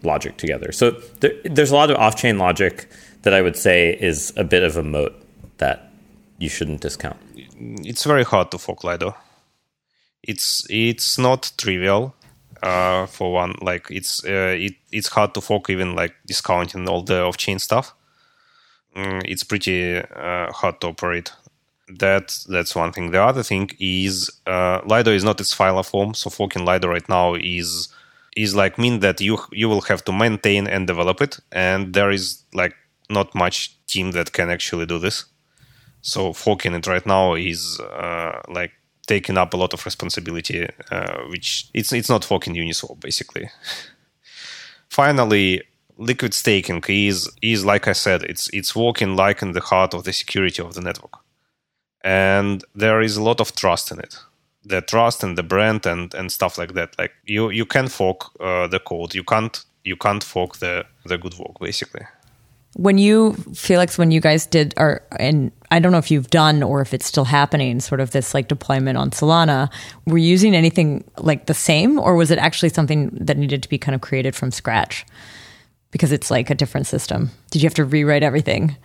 [0.03, 0.73] logic together.
[0.73, 2.89] So there, there's a lot of off chain logic
[3.23, 5.15] that I would say is a bit of a moat
[5.59, 5.91] that
[6.39, 7.19] you shouldn't discount.
[7.85, 9.15] It's very hard to fork Lido.
[10.23, 12.15] It's it's not trivial.
[12.63, 17.03] Uh, for one, like it's uh, it, it's hard to fork even like discounting all
[17.03, 17.93] the off chain stuff.
[18.97, 21.33] Mm, it's pretty uh, hard to operate.
[21.89, 23.11] That that's one thing.
[23.11, 27.09] The other thing is uh, Lido is not its file form, so forking Lido right
[27.09, 27.89] now is
[28.37, 32.11] is like mean that you you will have to maintain and develop it, and there
[32.11, 32.75] is like
[33.11, 35.25] not much team that can actually do this.
[36.03, 38.73] So forking it right now is uh, like
[39.07, 43.49] taking up a lot of responsibility, uh, which it's it's not forking Uniswap basically.
[44.89, 45.63] Finally,
[46.03, 50.03] liquid staking is is like I said, it's it's walking like in the heart of
[50.05, 51.15] the security of the network,
[52.03, 54.17] and there is a lot of trust in it.
[54.65, 56.97] the trust and the brand and and stuff like that.
[56.99, 59.15] Like you you can fork uh, the code.
[59.15, 62.07] You can't you can't fork the the good work basically.
[62.75, 66.63] When you, Felix, when you guys did, or and I don't know if you've done
[66.63, 69.71] or if it's still happening, sort of this like deployment on Solana,
[70.07, 73.69] were you using anything like the same, or was it actually something that needed to
[73.69, 75.05] be kind of created from scratch
[75.93, 77.31] because it's like a different system?
[77.53, 78.77] Did you have to rewrite everything?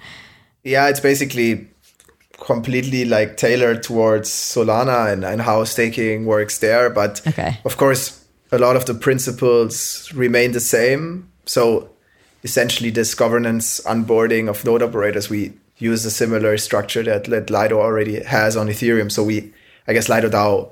[0.63, 1.67] Yeah, it's basically
[2.39, 6.89] completely like tailored towards Solana and, and how staking works there.
[6.91, 7.57] But okay.
[7.65, 11.31] of course, a lot of the principles remain the same.
[11.45, 11.89] So
[12.43, 17.79] essentially, this governance onboarding of node operators, we use a similar structure that, that Lido
[17.79, 19.11] already has on Ethereum.
[19.11, 19.51] So we,
[19.87, 20.71] I guess, Lido DAO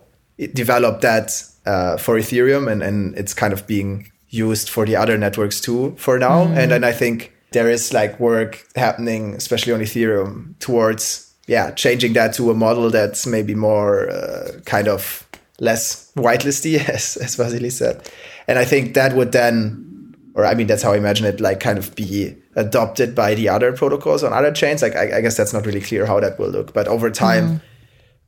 [0.54, 5.18] developed that uh, for Ethereum, and, and it's kind of being used for the other
[5.18, 6.46] networks too for now.
[6.46, 6.58] Mm.
[6.58, 12.14] And then I think there is like work happening, especially on Ethereum, towards yeah, changing
[12.14, 15.28] that to a model that's maybe more uh, kind of
[15.60, 18.10] less whitelisty, as as Vasily said.
[18.48, 21.60] And I think that would then, or I mean, that's how I imagine it, like
[21.60, 24.82] kind of be adopted by the other protocols on other chains.
[24.82, 27.62] Like I, I guess that's not really clear how that will look, but over time,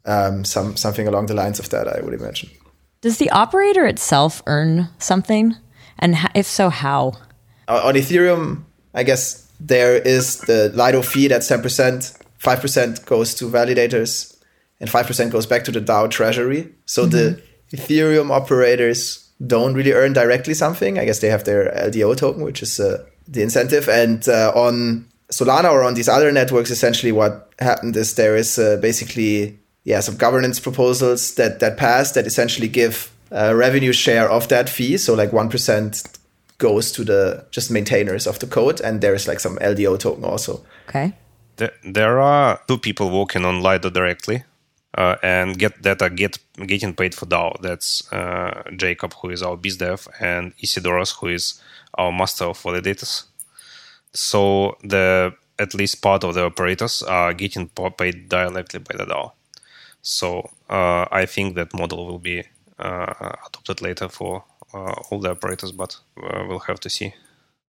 [0.06, 0.12] mm.
[0.12, 2.50] um, some something along the lines of that, I would imagine.
[3.02, 5.56] Does the operator itself earn something,
[6.00, 7.14] and if so, how?
[7.68, 13.45] on Ethereum, I guess there is the Lido fee that's ten percent 5% goes to
[13.45, 14.36] validators
[14.80, 16.74] and 5% goes back to the DAO treasury.
[16.86, 17.12] So mm-hmm.
[17.12, 17.41] the
[17.76, 20.98] Ethereum operators don't really earn directly something.
[20.98, 23.89] I guess they have their LDO token, which is uh, the incentive.
[23.89, 28.58] And uh, on Solana or on these other networks, essentially what happened is there is
[28.58, 34.30] uh, basically yeah some governance proposals that that passed that essentially give a revenue share
[34.30, 34.97] of that fee.
[34.97, 36.03] So like one percent
[36.57, 40.23] goes to the just maintainers of the code, and there is like some LDO token
[40.23, 40.65] also.
[40.89, 41.13] Okay
[41.84, 44.43] there are two people working on Lido directly
[44.97, 47.59] uh, and get that are get getting paid for DAO.
[47.61, 51.61] That's uh, Jacob, who is our BizDev, and Isidoros, who is
[51.95, 53.25] our master of validators.
[54.13, 59.32] So the at least part of the operators are getting paid directly by the DAO.
[60.01, 62.43] So uh, I think that model will be uh,
[62.80, 67.13] adopted later for uh, all the operators, but uh, we'll have to see.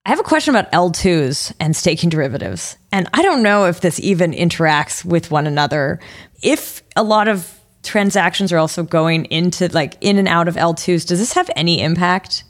[0.05, 2.77] I have a question about L2s and staking derivatives.
[2.91, 5.99] And I don't know if this even interacts with one another.
[6.43, 11.07] If a lot of transactions are also going into like in and out of L2s,
[11.07, 12.43] does this have any impact?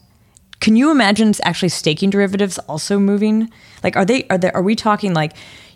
[0.59, 3.49] Can you imagine actually staking derivatives also moving?
[3.83, 5.33] Like are they are they are we talking like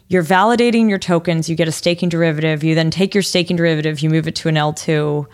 [0.09, 3.99] you're validating your tokens, you get a staking derivative, you then take your staking derivative,
[3.99, 5.27] you move it to an L2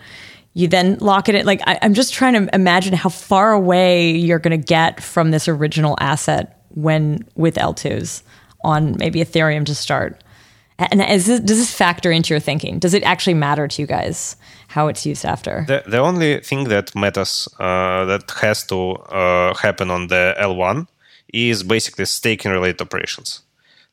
[0.56, 1.44] you then lock it in.
[1.44, 5.30] Like I, am just trying to imagine how far away you're going to get from
[5.30, 8.22] this original asset when with L2s
[8.64, 10.24] on maybe Ethereum to start.
[10.78, 12.78] And this, does this factor into your thinking?
[12.78, 14.36] Does it actually matter to you guys
[14.68, 15.64] how it's used after?
[15.68, 20.86] The, the only thing that matters uh, that has to uh, happen on the L1
[21.34, 23.42] is basically staking related operations.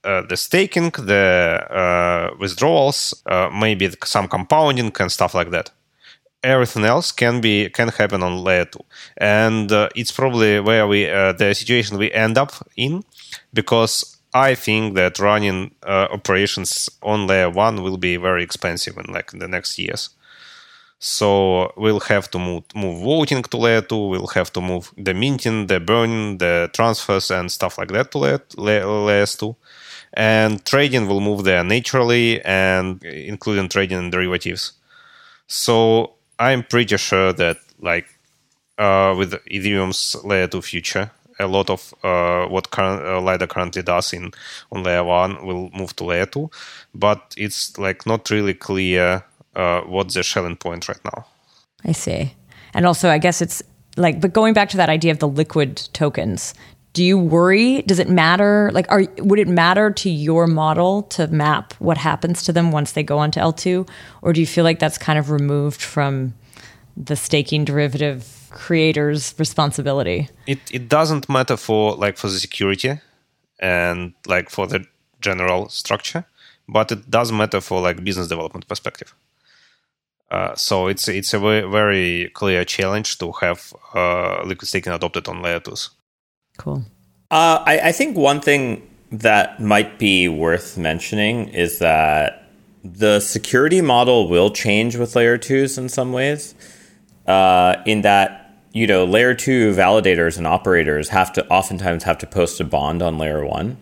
[0.05, 5.70] Uh, the staking, the uh, withdrawals, uh, maybe some compounding and stuff like that
[6.44, 8.80] everything else can be can happen on layer 2
[9.18, 13.04] and uh, it's probably where we uh, the situation we end up in
[13.54, 19.14] because i think that running uh, operations on layer 1 will be very expensive in
[19.14, 20.10] like the next years.
[21.06, 25.14] So we'll have to move, move voting to layer 2 we'll have to move the
[25.14, 29.54] minting the burning the transfers and stuff like that to layer, layer, 2
[30.14, 34.74] and trading will move there naturally and including trading and derivatives.
[35.48, 36.14] So
[36.44, 38.08] I'm pretty sure that like
[38.78, 44.14] uh, with Ethereum's layer two future, a lot of uh, what current, uh, currently does
[44.14, 44.32] in
[44.72, 46.50] on layer one will move to layer two,
[46.94, 49.24] but it's like not really clear
[49.56, 51.26] uh, what's the Schelling point right now.
[51.86, 52.34] I see,
[52.74, 53.64] and also I guess it's
[53.96, 56.54] like, but going back to that idea of the liquid tokens,
[56.94, 57.82] do you worry?
[57.82, 58.70] Does it matter?
[58.74, 62.91] Like are would it matter to your model to map what happens to them once
[62.91, 63.88] they go onto L2
[64.22, 66.36] or do you feel like that's kind of removed from
[66.96, 70.30] the staking derivative creator's responsibility?
[70.46, 73.00] It it doesn't matter for like for the security
[73.60, 74.86] and like for the
[75.20, 76.26] general structure
[76.68, 79.14] but it does matter for like business development perspective.
[80.30, 85.28] Uh, so it's it's a very, very clear challenge to have uh, liquid staking adopted
[85.28, 85.89] on layer 2s
[86.58, 86.84] Cool.
[87.32, 92.49] Uh, I, I think one thing that might be worth mentioning is that
[92.84, 96.56] the security model will change with layer twos in some ways.
[97.28, 102.28] Uh, in that, you know, layer two validators and operators have to oftentimes have to
[102.28, 103.78] post a bond on layer one.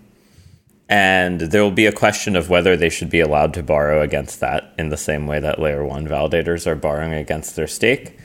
[0.92, 4.42] and there will be a question of whether they should be allowed to borrow against
[4.42, 8.18] that in the same way that layer one validators are borrowing against their stake.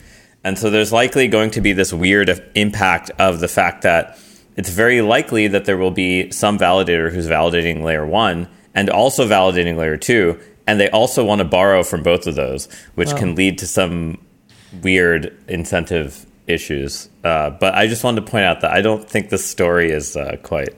[0.43, 4.19] And so there's likely going to be this weird impact of the fact that
[4.57, 9.27] it's very likely that there will be some validator who's validating layer one and also
[9.27, 13.35] validating layer two, and they also want to borrow from both of those, which can
[13.35, 14.17] lead to some
[14.81, 17.09] weird incentive issues.
[17.23, 20.15] Uh, but I just wanted to point out that I don't think the story is
[20.15, 20.75] uh, quite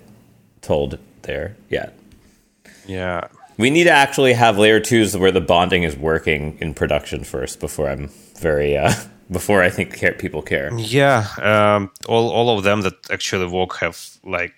[0.61, 1.97] told there yet.
[2.87, 3.27] Yeah.
[3.57, 7.59] We need to actually have layer twos where the bonding is working in production first
[7.59, 8.93] before I'm very uh,
[9.31, 10.73] before I think care, people care.
[10.77, 14.53] Yeah, um, all all of them that actually work have like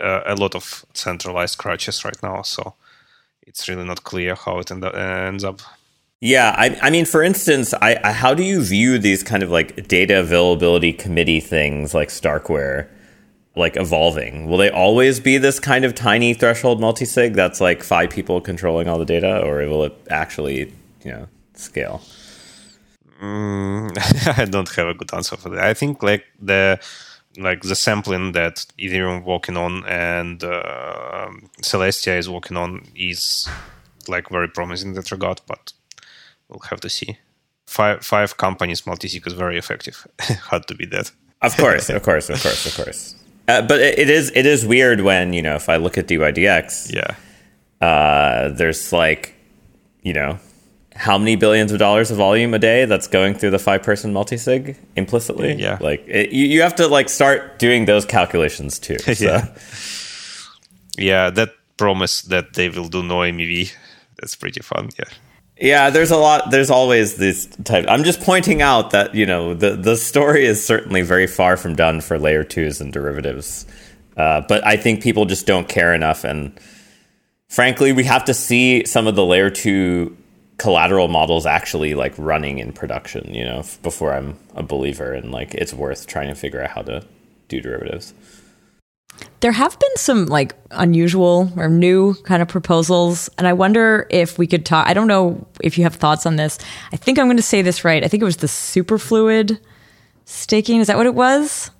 [0.00, 2.74] uh, a lot of centralized crutches right now, so
[3.46, 5.60] it's really not clear how it end up, ends up.
[6.20, 9.50] Yeah, I, I mean, for instance, I, I, how do you view these kind of
[9.50, 12.88] like data availability committee things like Starkware?
[13.56, 14.46] like evolving?
[14.46, 18.86] Will they always be this kind of tiny threshold multisig that's like five people controlling
[18.86, 22.02] all the data, or will it actually, you know, scale?
[23.20, 25.64] Mm, I don't have a good answer for that.
[25.64, 26.78] I think like the
[27.38, 31.28] like the sampling that Ethereum working on and uh,
[31.62, 33.48] Celestia is working on is
[34.08, 35.72] like very promising in that regard, but
[36.48, 37.18] we'll have to see.
[37.66, 40.06] Five five companies multisig is very effective.
[40.50, 41.10] Had to be that.
[41.42, 43.16] Of course, of course, of course, of course.
[43.48, 46.06] Uh, but it, it is it is weird when you know if I look at
[46.06, 49.34] DYDX, yeah, uh, there's like
[50.02, 50.38] you know
[50.96, 54.12] how many billions of dollars of volume a day that's going through the five person
[54.12, 55.54] multisig implicitly.
[55.54, 58.96] Yeah, like it, you, you have to like start doing those calculations too.
[59.16, 59.24] So.
[59.24, 59.54] yeah,
[60.98, 63.72] yeah, that promise that they will do no MEV,
[64.18, 64.90] that's pretty fun.
[64.98, 65.04] Yeah.
[65.58, 66.50] Yeah, there's a lot.
[66.50, 67.86] There's always this type.
[67.88, 71.74] I'm just pointing out that you know the the story is certainly very far from
[71.74, 73.64] done for layer twos and derivatives,
[74.18, 76.24] uh, but I think people just don't care enough.
[76.24, 76.60] And
[77.48, 80.14] frankly, we have to see some of the layer two
[80.58, 83.32] collateral models actually like running in production.
[83.34, 86.82] You know, before I'm a believer and like it's worth trying to figure out how
[86.82, 87.04] to
[87.48, 88.14] do derivatives.
[89.40, 94.38] There have been some like unusual or new kind of proposals, and I wonder if
[94.38, 94.86] we could talk.
[94.86, 96.58] I don't know if you have thoughts on this.
[96.92, 98.04] I think I'm going to say this right.
[98.04, 99.58] I think it was the superfluid
[100.24, 100.80] staking.
[100.80, 101.70] Is that what it was?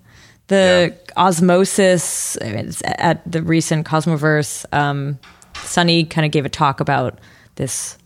[0.49, 1.13] The yeah.
[1.17, 4.65] osmosis at the recent Cosmoverse.
[4.73, 5.19] Um,
[5.57, 7.19] Sunny kind of gave a talk about
[7.57, 7.99] this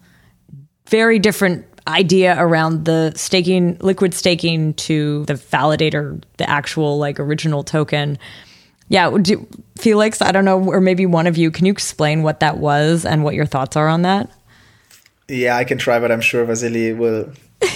[0.91, 7.65] very different idea around the staking, liquid staking to the validator, the actual like original
[7.65, 8.19] token
[8.91, 9.47] yeah, do,
[9.79, 13.07] Felix, I don't know, or maybe one of you, can you explain what that was
[13.07, 14.29] and what your thoughts are on that?
[15.29, 17.33] Yeah, I can try, but I'm sure Vasily will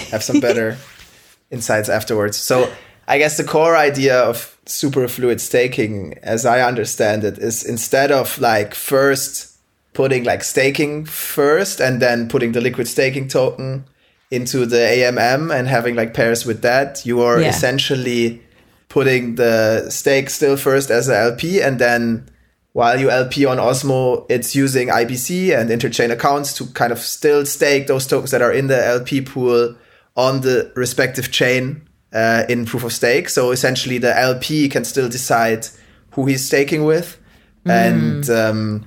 [0.09, 0.77] have some better
[1.51, 2.35] insights afterwards.
[2.35, 2.69] So,
[3.07, 8.37] I guess the core idea of superfluid staking, as I understand it, is instead of
[8.39, 9.54] like first
[9.95, 13.85] putting like staking first and then putting the liquid staking token
[14.29, 17.49] into the AMM and having like pairs with that, you are yeah.
[17.49, 18.41] essentially
[18.89, 22.29] putting the stake still first as a LP and then
[22.73, 27.45] while you LP on Osmo, it's using IBC and interchain accounts to kind of still
[27.45, 29.77] stake those tokens that are in the LP pool
[30.17, 33.29] on the respective chain uh, in proof of stake.
[33.29, 35.67] So essentially, the LP can still decide
[36.11, 37.17] who he's staking with,
[37.65, 37.71] mm.
[37.71, 38.85] and um,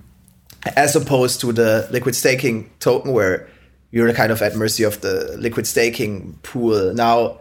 [0.76, 3.48] as opposed to the liquid staking token, where
[3.90, 6.92] you're kind of at mercy of the liquid staking pool.
[6.94, 7.40] Now,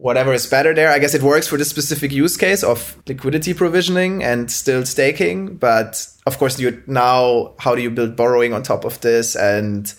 [0.00, 0.90] whatever is better there.
[0.90, 5.56] I guess it works for the specific use case of liquidity provisioning and still staking.
[5.56, 9.36] But of course, you now how do you build borrowing on top of this?
[9.36, 9.92] And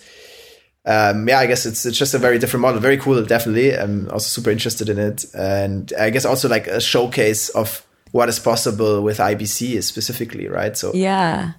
[0.84, 2.80] um, yeah, I guess it's it's just a very different model.
[2.80, 3.76] Very cool, definitely.
[3.76, 8.28] I'm also super interested in it, and I guess also like a showcase of what
[8.28, 10.76] is possible with IBC specifically, right?
[10.76, 11.52] So yeah.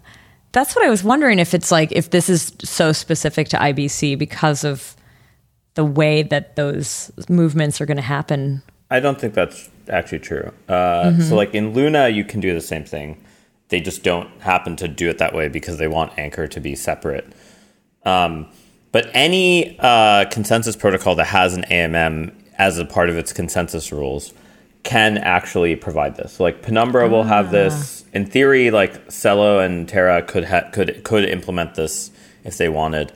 [0.53, 4.17] That's what I was wondering if it's like if this is so specific to IBC
[4.17, 4.95] because of
[5.73, 8.61] the way that those movements are going to happen.
[8.91, 10.51] I don't think that's actually true.
[10.69, 10.73] Uh,
[11.05, 11.21] mm-hmm.
[11.21, 13.23] So, like in Luna, you can do the same thing.
[13.69, 16.75] They just don't happen to do it that way because they want Anchor to be
[16.75, 17.33] separate.
[18.05, 18.47] Um,
[18.91, 23.91] but any uh, consensus protocol that has an AMM as a part of its consensus
[23.91, 24.33] rules
[24.83, 26.39] can actually provide this.
[26.39, 27.09] like Penumbra ah.
[27.09, 28.03] will have this.
[28.13, 32.11] In theory, like Celo and Terra could ha- could could implement this
[32.43, 33.11] if they wanted.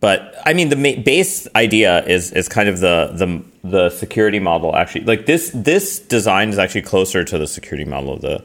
[0.00, 4.74] But I mean, the base idea is is kind of the the the security model.
[4.74, 8.44] Actually, like this this design is actually closer to the security model of the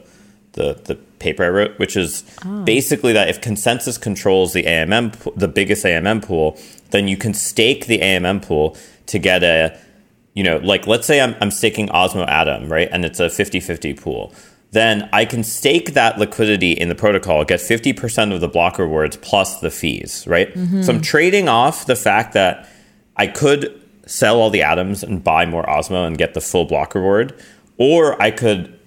[0.52, 2.64] the the paper I wrote, which is oh.
[2.64, 6.58] basically that if consensus controls the AMM the biggest AMM pool,
[6.90, 9.78] then you can stake the AMM pool to get a
[10.36, 14.00] you know like let's say I'm I'm staking Osmo Atom right, and it's a 50-50
[14.00, 14.32] pool.
[14.70, 19.16] then I can stake that liquidity in the protocol, get 50% of the block rewards
[19.16, 20.52] plus the fees, right?
[20.54, 20.82] Mm-hmm.
[20.82, 22.68] So I'm trading off the fact that
[23.16, 26.94] I could sell all the atoms and buy more Osmo and get the full block
[26.94, 27.32] reward,
[27.78, 28.78] or I could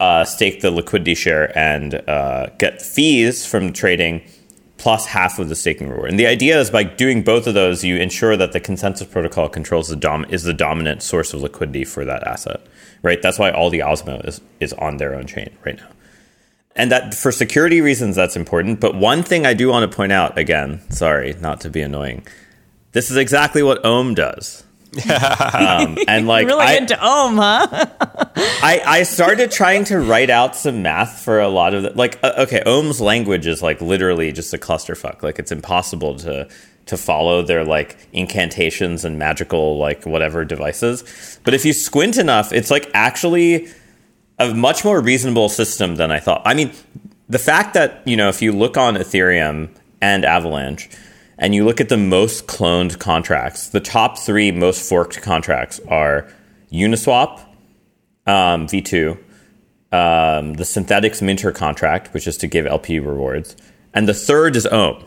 [0.00, 4.22] uh, stake the liquidity share and uh, get fees from trading
[4.78, 6.10] plus half of the staking reward.
[6.10, 9.48] And the idea is by doing both of those, you ensure that the consensus protocol
[9.48, 12.60] controls the dom is the dominant source of liquidity for that asset.
[13.02, 13.20] Right?
[13.20, 15.88] That's why all the Osmo is is on their own chain right now.
[16.74, 18.80] And that for security reasons that's important.
[18.80, 22.26] But one thing I do want to point out again, sorry, not to be annoying.
[22.92, 24.64] This is exactly what Ohm does.
[25.54, 27.68] Um, and like really I, into Ohm, huh?
[28.62, 32.18] I, I started trying to write out some math for a lot of the, like
[32.22, 35.22] uh, okay, Ohm's language is like literally just a clusterfuck.
[35.22, 36.48] Like it's impossible to
[36.86, 41.38] to follow their like incantations and magical like whatever devices.
[41.44, 43.68] But if you squint enough, it's like actually
[44.38, 46.42] a much more reasonable system than I thought.
[46.44, 46.72] I mean,
[47.28, 49.68] the fact that, you know, if you look on Ethereum
[50.00, 50.88] and Avalanche,
[51.38, 56.28] and you look at the most cloned contracts, the top three most forked contracts are
[56.72, 57.40] Uniswap,
[58.26, 59.12] um, V2,
[59.90, 63.56] um, the Synthetix Minter contract, which is to give LP rewards,
[63.94, 65.04] and the third is Ohm.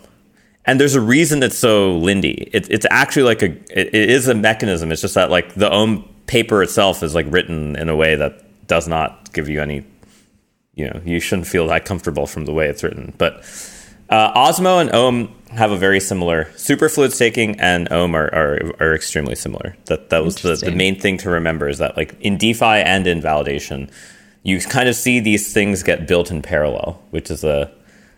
[0.66, 2.50] And there's a reason it's so Lindy.
[2.54, 4.92] It, it's actually like a it, it is a mechanism.
[4.92, 8.68] It's just that like the Ohm paper itself is like written in a way that
[8.68, 9.86] does not give you any,
[10.76, 13.14] you know, you shouldn't feel that comfortable from the way it's written.
[13.18, 13.44] But
[14.12, 18.94] uh, Osmo and Ohm have a very similar superfluid staking and Ohm are, are, are
[18.94, 19.76] extremely similar.
[19.86, 23.08] That that was the, the main thing to remember is that like in DeFi and
[23.08, 23.90] in validation,
[24.44, 27.72] you kind of see these things get built in parallel, which is a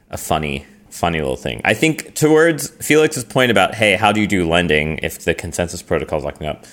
[0.10, 1.62] a funny funny little thing.
[1.66, 5.82] I think towards Felix's point about hey, how do you do lending if the consensus
[5.82, 6.66] protocol is locking up?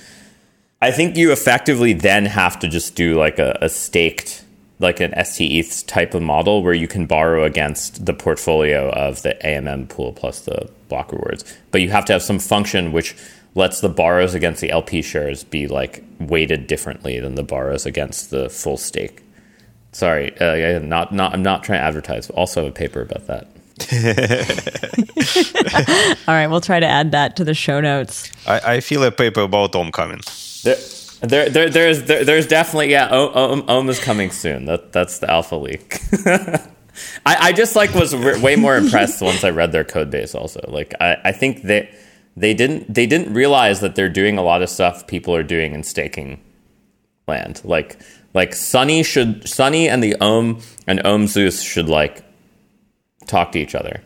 [0.83, 4.45] I think you effectively then have to just do like a, a staked
[4.81, 9.37] like an STETH type of model where you can borrow against the portfolio of the
[9.45, 11.45] AMM pool plus the block rewards.
[11.71, 13.15] But you have to have some function which
[13.55, 18.31] lets the borrows against the LP shares be like weighted differently than the borrows against
[18.31, 19.23] the full stake.
[19.93, 22.31] Sorry, uh, not not I'm not trying to advertise.
[22.31, 23.49] Also, have a paper about that.
[26.29, 28.31] All right, we'll try to add that to the show notes.
[28.47, 30.21] I, I feel a paper about Ohm coming.
[30.63, 30.77] There,
[31.21, 33.09] there, there, there's, there, there's definitely yeah.
[33.11, 34.65] Ohm, Ohm is coming soon.
[34.65, 36.01] That, that's the alpha leak.
[37.27, 40.35] I, I just like was re- way more impressed once I read their code base.
[40.35, 41.93] Also, like I, I think they,
[42.37, 45.75] they didn't, they didn't realize that they're doing a lot of stuff people are doing
[45.75, 46.41] in staking
[47.29, 47.61] land.
[47.65, 47.99] Like,
[48.35, 52.25] like Sunny should, Sunny and the Ohm and Ohm Zeus should like
[53.27, 54.03] talk to each other.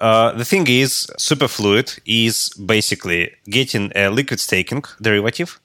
[0.00, 5.60] Uh, the thing is, Superfluid is basically getting a liquid staking derivative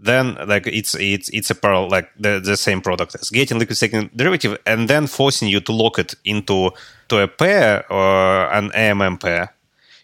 [0.00, 3.76] then like it's it's it's a parallel like the, the same product as getting liquid
[3.76, 6.70] staking derivative and then forcing you to lock it into
[7.08, 9.54] to a pair or an AMM pair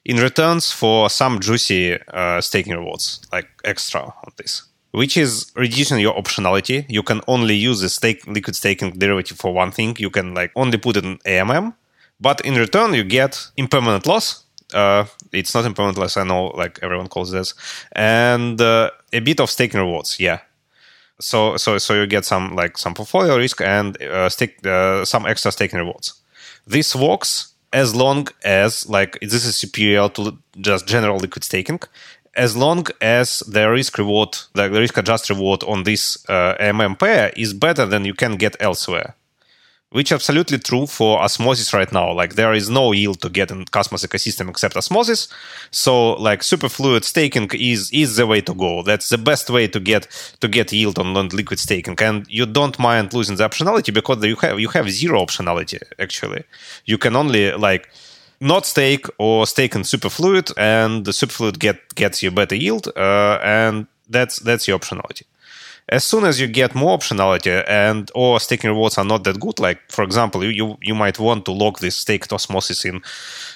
[0.04, 5.98] in returns for some juicy uh, staking rewards like extra on this which is reducing
[5.98, 6.86] your optionality.
[6.88, 9.96] You can only use the stake liquid staking derivative for one thing.
[9.98, 11.74] You can like only put it in AMM
[12.20, 14.44] but in return you get impermanent loss.
[14.72, 16.16] Uh, it's not impermanent loss.
[16.16, 17.54] I know, like everyone calls this,
[17.92, 20.20] and uh, a bit of staking rewards.
[20.20, 20.40] Yeah.
[21.20, 25.26] So so so you get some like some portfolio risk and uh, stake uh, some
[25.26, 26.14] extra staking rewards.
[26.66, 31.80] This works as long as like this is superior to just general liquid staking,
[32.34, 36.98] as long as the risk reward, like the risk adjusted reward on this uh, AMM
[36.98, 39.14] pair is better than you can get elsewhere
[39.94, 42.12] which is absolutely true for osmosis right now.
[42.12, 45.28] Like there is no yield to get in Cosmos ecosystem except osmosis.
[45.70, 48.82] So like superfluid staking is is the way to go.
[48.82, 50.02] That's the best way to get
[50.40, 54.18] to get yield on, on liquid staking, and you don't mind losing the optionality because
[54.24, 56.42] you have you have zero optionality actually.
[56.86, 57.88] You can only like
[58.40, 63.38] not stake or stake in superfluid, and the superfluid get gets you better yield, uh,
[63.44, 65.22] and that's that's your optionality
[65.88, 69.58] as soon as you get more optionality and or staking rewards are not that good,
[69.58, 73.02] like for example, you you, you might want to lock this staked osmosis in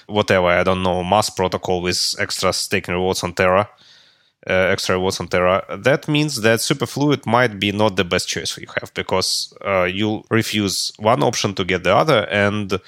[0.07, 3.69] whatever I don't know Mars protocol with extra staking rewards on Terra.
[4.49, 5.65] Uh, extra rewards on Terra.
[5.77, 10.23] That means that Superfluid might be not the best choice you have because uh, you
[10.31, 12.81] refuse one option to get the other, and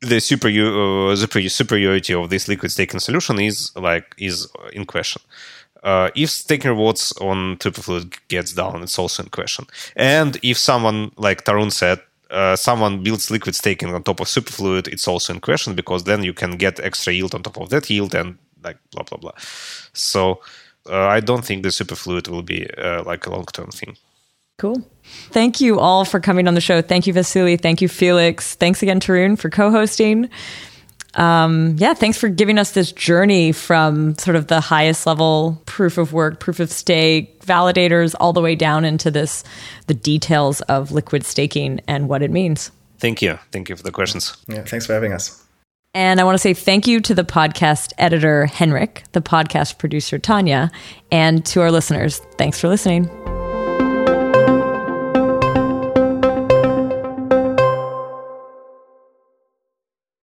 [0.00, 1.16] the super uh,
[1.48, 5.22] superiority of this liquid staking solution is like is in question
[5.82, 9.66] uh, if staking rewards on Superfluid gets down, it's also in question.
[9.96, 12.00] And if someone, like Tarun said,
[12.30, 16.24] uh, someone builds liquid staking on top of Superfluid, it's also in question because then
[16.24, 19.32] you can get extra yield on top of that yield and like blah blah blah.
[19.92, 20.40] So
[20.88, 23.96] uh, I don't think the Superfluid will be uh, like a long term thing.
[24.58, 24.82] Cool.
[25.30, 26.82] Thank you all for coming on the show.
[26.82, 27.56] Thank you, Vasily.
[27.56, 28.56] Thank you, Felix.
[28.56, 30.28] Thanks again, Tarun, for co hosting.
[31.18, 35.98] Um, yeah, thanks for giving us this journey from sort of the highest level proof
[35.98, 39.42] of work, proof of stake, validators, all the way down into this,
[39.88, 42.70] the details of liquid staking and what it means.
[42.98, 43.38] Thank you.
[43.50, 44.36] Thank you for the questions.
[44.46, 45.44] Yeah, thanks for having us.
[45.92, 50.18] And I want to say thank you to the podcast editor, Henrik, the podcast producer,
[50.18, 50.70] Tanya,
[51.10, 52.18] and to our listeners.
[52.36, 53.10] Thanks for listening.